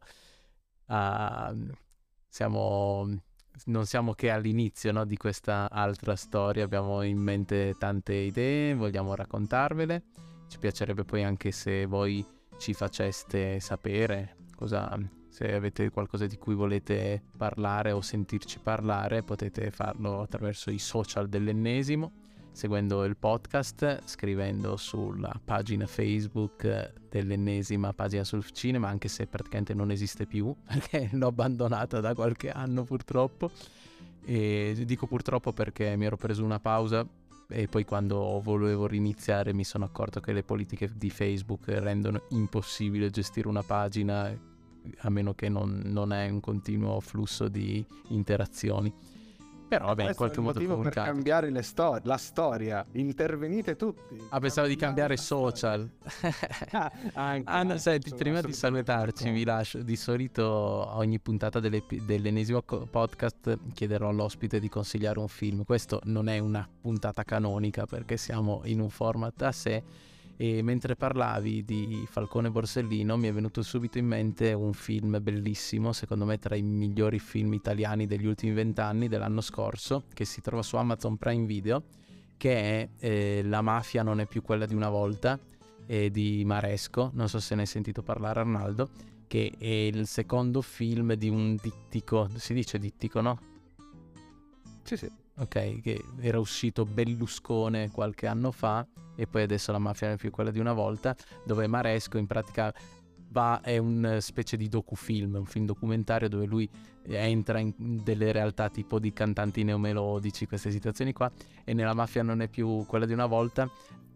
[0.86, 1.72] uh,
[2.28, 3.22] siamo
[3.66, 9.14] non siamo che all'inizio no, di questa altra storia, abbiamo in mente tante idee, vogliamo
[9.14, 10.04] raccontarvele.
[10.48, 12.24] Ci piacerebbe poi anche se voi
[12.58, 14.98] ci faceste sapere cosa,
[15.40, 21.30] se avete qualcosa di cui volete parlare o sentirci parlare, potete farlo attraverso i social
[21.30, 22.12] dell'ennesimo,
[22.52, 29.90] seguendo il podcast, scrivendo sulla pagina Facebook dell'ennesima pagina sul cinema, anche se praticamente non
[29.90, 33.50] esiste più, perché l'ho abbandonata da qualche anno purtroppo.
[34.22, 37.06] E dico purtroppo perché mi ero preso una pausa
[37.48, 43.08] e poi quando volevo riniziare mi sono accorto che le politiche di Facebook rendono impossibile
[43.08, 44.48] gestire una pagina
[44.98, 48.92] a meno che non, non è un continuo flusso di interazioni.
[49.70, 52.84] Però vabbè, in qualche modo motivo per cambiare sto- la storia.
[52.90, 54.20] Intervenite tutti.
[54.30, 55.88] Ah, pensavo di cambiare social.
[56.72, 59.80] ah, anche, Anna, senti, prima di salutarci, vi lascio.
[59.80, 65.62] Di solito a ogni puntata delle, dell'ennesimo podcast chiederò all'ospite di consigliare un film.
[65.62, 69.82] Questo non è una puntata canonica perché siamo in un format a sé
[70.42, 75.92] e mentre parlavi di Falcone Borsellino mi è venuto subito in mente un film bellissimo,
[75.92, 80.62] secondo me tra i migliori film italiani degli ultimi vent'anni dell'anno scorso, che si trova
[80.62, 81.82] su Amazon Prime Video,
[82.38, 85.38] che è eh, La mafia non è più quella di una volta,
[85.84, 88.88] eh, di Maresco, non so se ne hai sentito parlare Arnaldo,
[89.26, 93.38] che è il secondo film di un dittico, si dice dittico no?
[94.84, 95.10] Sì, sì.
[95.40, 98.86] Ok, che era uscito Belluscone qualche anno fa
[99.16, 101.16] e poi adesso la mafia non è più quella di una volta,
[101.46, 102.70] dove Maresco in pratica
[103.30, 106.68] va, è una specie di docufilm, un film documentario dove lui
[107.06, 111.32] entra in delle realtà tipo di cantanti neomelodici, queste situazioni qua,
[111.64, 113.66] e nella mafia non è più quella di una volta.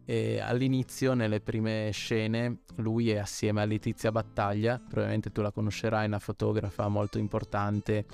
[0.05, 6.05] E all'inizio, nelle prime scene, lui è assieme a Letizia Battaglia, probabilmente tu la conoscerai,
[6.05, 8.05] una fotografa molto importante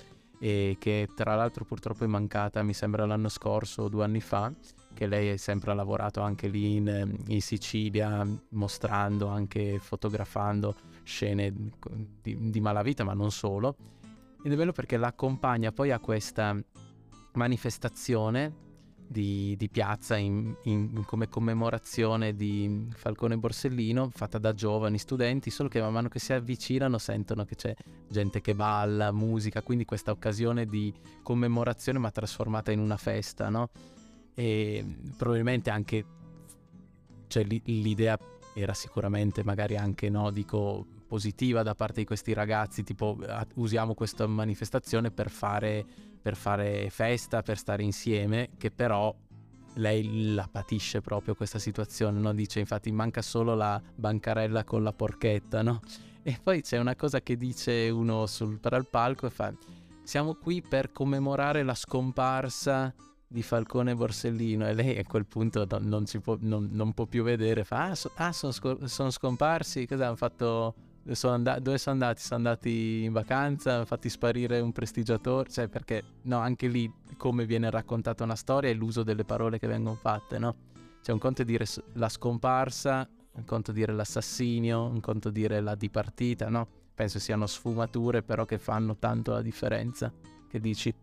[0.40, 4.50] e che tra l'altro purtroppo è mancata, mi sembra l'anno scorso o due anni fa,
[4.94, 11.52] che lei sempre lavorato anche lì in, in Sicilia, mostrando, anche fotografando scene
[12.22, 13.76] di, di malavita, ma non solo.
[14.42, 16.56] Ed è bello perché l'accompagna poi a questa
[17.34, 18.68] manifestazione
[19.10, 25.68] di, di piazza in, in, come commemorazione di Falcone Borsellino fatta da giovani studenti, solo
[25.68, 27.74] che man mano che si avvicinano sentono che c'è
[28.08, 30.94] gente che balla, musica, quindi questa occasione di
[31.24, 33.70] commemorazione ma trasformata in una festa, no?
[34.32, 34.84] E
[35.16, 36.04] probabilmente anche
[37.26, 38.16] cioè, l'idea
[38.54, 43.18] era sicuramente magari anche, no, dico, positiva da parte di questi ragazzi, tipo
[43.54, 45.84] usiamo questa manifestazione per fare
[46.20, 49.14] per fare festa, per stare insieme, che però
[49.74, 52.32] lei la patisce proprio questa situazione, no?
[52.32, 55.80] Dice infatti manca solo la bancarella con la porchetta, no?
[56.22, 59.52] E poi c'è una cosa che dice uno sul al palco e fa
[60.02, 62.92] siamo qui per commemorare la scomparsa
[63.26, 67.22] di Falcone Borsellino e lei a quel punto non, non, può, non, non può, più
[67.22, 70.74] vedere, fa ah, so, ah sono, scor- son scomparsi, cosa hanno fatto
[71.12, 72.20] sono and- dove sono andati?
[72.20, 77.46] Sono andati in vacanza, hanno fatti sparire un prestigiatore, cioè perché no, anche lì come
[77.46, 80.54] viene raccontata una storia e l'uso delle parole che vengono fatte, no?
[81.02, 86.48] C'è un conto dire la scomparsa, un conto dire l'assassinio, un conto dire la dipartita,
[86.48, 86.66] no?
[86.94, 90.12] Penso siano sfumature però che fanno tanto la differenza.
[90.48, 90.94] Che dici?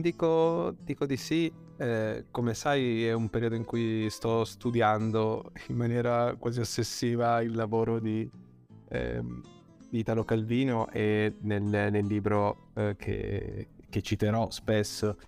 [0.00, 5.76] Dico, dico di sì, eh, come sai è un periodo in cui sto studiando in
[5.76, 8.28] maniera quasi ossessiva il lavoro di,
[8.88, 9.22] eh,
[9.90, 15.18] di Italo Calvino e nel, nel libro eh, che, che, citerò spesso,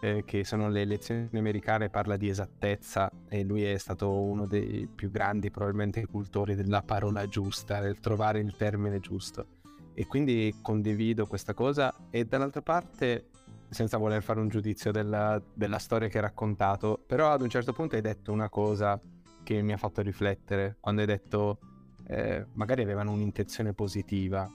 [0.00, 4.88] eh, che sono le lezioni americane, parla di esattezza e lui è stato uno dei
[4.94, 9.56] più grandi probabilmente cultori della parola giusta, del trovare il termine giusto.
[9.92, 13.30] E quindi condivido questa cosa e dall'altra parte
[13.70, 17.72] senza voler fare un giudizio della, della, storia che hai raccontato, però ad un certo
[17.72, 19.00] punto hai detto una cosa
[19.42, 21.58] che mi ha fatto riflettere, quando hai detto
[22.06, 24.50] eh, magari avevano un'intenzione positiva.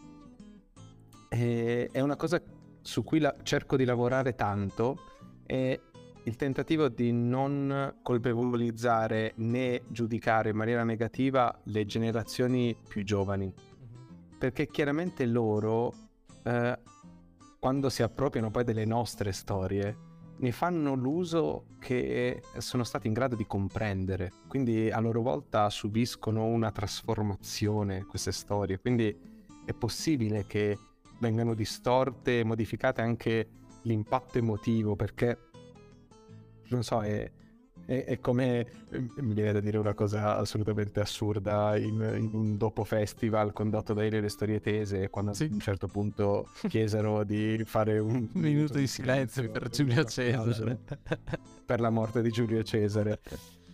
[1.29, 2.41] E, è una cosa
[2.81, 4.97] su cui la, cerco di lavorare tanto,
[5.45, 5.79] è
[6.25, 14.37] il tentativo di non colpevolizzare né giudicare in maniera negativa le generazioni più giovani, mm-hmm.
[14.37, 15.93] perché chiaramente loro...
[16.43, 16.79] Eh,
[17.63, 19.97] quando si appropriano poi delle nostre storie,
[20.35, 26.43] ne fanno l'uso che sono stati in grado di comprendere, quindi a loro volta subiscono
[26.43, 29.17] una trasformazione queste storie, quindi
[29.63, 30.77] è possibile che
[31.19, 33.47] vengano distorte e modificate anche
[33.83, 35.37] l'impatto emotivo perché
[36.67, 37.31] non so, è,
[37.85, 42.83] è, è, come, mi viene da dire una cosa assolutamente assurda, in, in un dopo
[42.83, 45.43] festival condotto da Ele le storie tese, quando sì.
[45.43, 50.79] a un certo punto chiesero di fare un minuto di silenzio per Giulio Cesare.
[51.65, 53.19] per la morte di Giulio Cesare.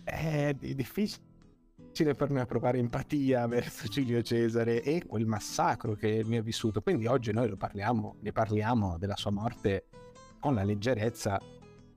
[0.02, 1.28] È difficile
[2.16, 6.80] per me provare empatia verso Giulio Cesare e quel massacro che mi ha vissuto.
[6.80, 9.86] Quindi oggi noi lo parliamo, ne parliamo della sua morte
[10.40, 11.38] con la leggerezza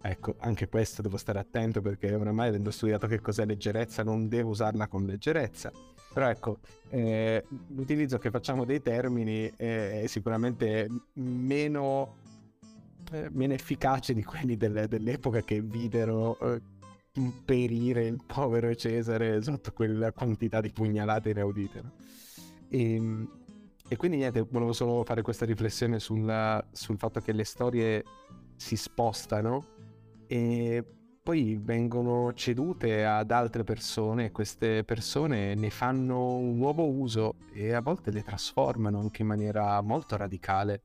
[0.05, 4.49] Ecco, anche questo devo stare attento perché oramai avendo studiato che cos'è leggerezza non devo
[4.49, 5.71] usarla con leggerezza.
[6.13, 12.17] Però ecco, eh, l'utilizzo che facciamo dei termini è sicuramente meno,
[13.13, 16.61] eh, meno efficace di quelli del, dell'epoca che videro eh,
[17.13, 21.81] imperire il povero Cesare sotto quella quantità di pugnalate inaudite.
[21.81, 21.91] No?
[22.67, 23.29] E, ehm,
[23.87, 28.03] e, quindi niente, volevo solo fare questa riflessione sulla, sul fatto che le storie
[28.57, 29.71] si spostano
[30.33, 30.83] e
[31.21, 37.71] poi vengono cedute ad altre persone e queste persone ne fanno un nuovo uso e
[37.73, 40.81] a volte le trasformano anche in maniera molto radicale.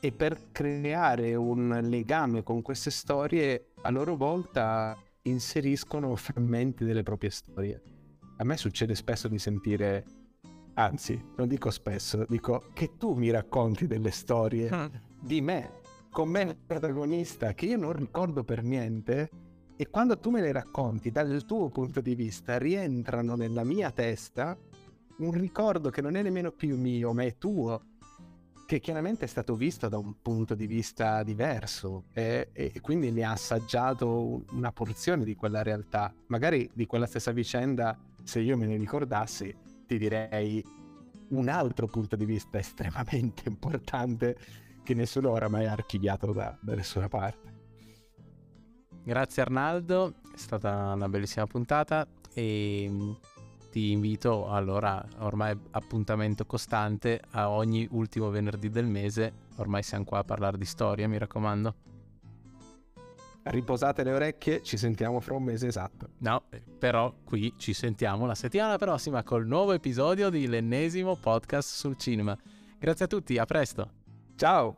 [0.00, 7.28] E per creare un legame con queste storie, a loro volta inseriscono frammenti delle proprie
[7.28, 7.82] storie.
[8.38, 10.04] A me succede spesso di sentire,
[10.72, 14.90] anzi, non dico spesso, dico che tu mi racconti delle storie ah.
[15.20, 15.79] di me
[16.10, 19.30] con me il protagonista che io non ricordo per niente
[19.76, 24.58] e quando tu me le racconti dal tuo punto di vista rientrano nella mia testa
[25.18, 27.82] un ricordo che non è nemmeno più mio ma è tuo
[28.70, 33.24] che chiaramente è stato visto da un punto di vista diverso e, e quindi ne
[33.24, 36.14] ha assaggiato una porzione di quella realtà.
[36.28, 39.52] Magari di quella stessa vicenda se io me ne ricordassi
[39.88, 40.64] ti direi
[41.30, 44.38] un altro punto di vista estremamente importante
[44.90, 47.58] che nessuno oramai ha archiviato da, da nessuna parte.
[49.04, 53.10] Grazie Arnaldo, è stata una bellissima puntata e mm,
[53.70, 60.18] ti invito allora, ormai appuntamento costante, a ogni ultimo venerdì del mese, ormai siamo qua
[60.18, 61.74] a parlare di storia, mi raccomando.
[63.42, 66.08] Riposate le orecchie, ci sentiamo fra un mese esatto.
[66.18, 66.42] No,
[66.78, 72.36] però qui ci sentiamo la settimana prossima col nuovo episodio di l'ennesimo podcast sul cinema.
[72.76, 73.99] Grazie a tutti, a presto!
[74.40, 74.74] Ciao!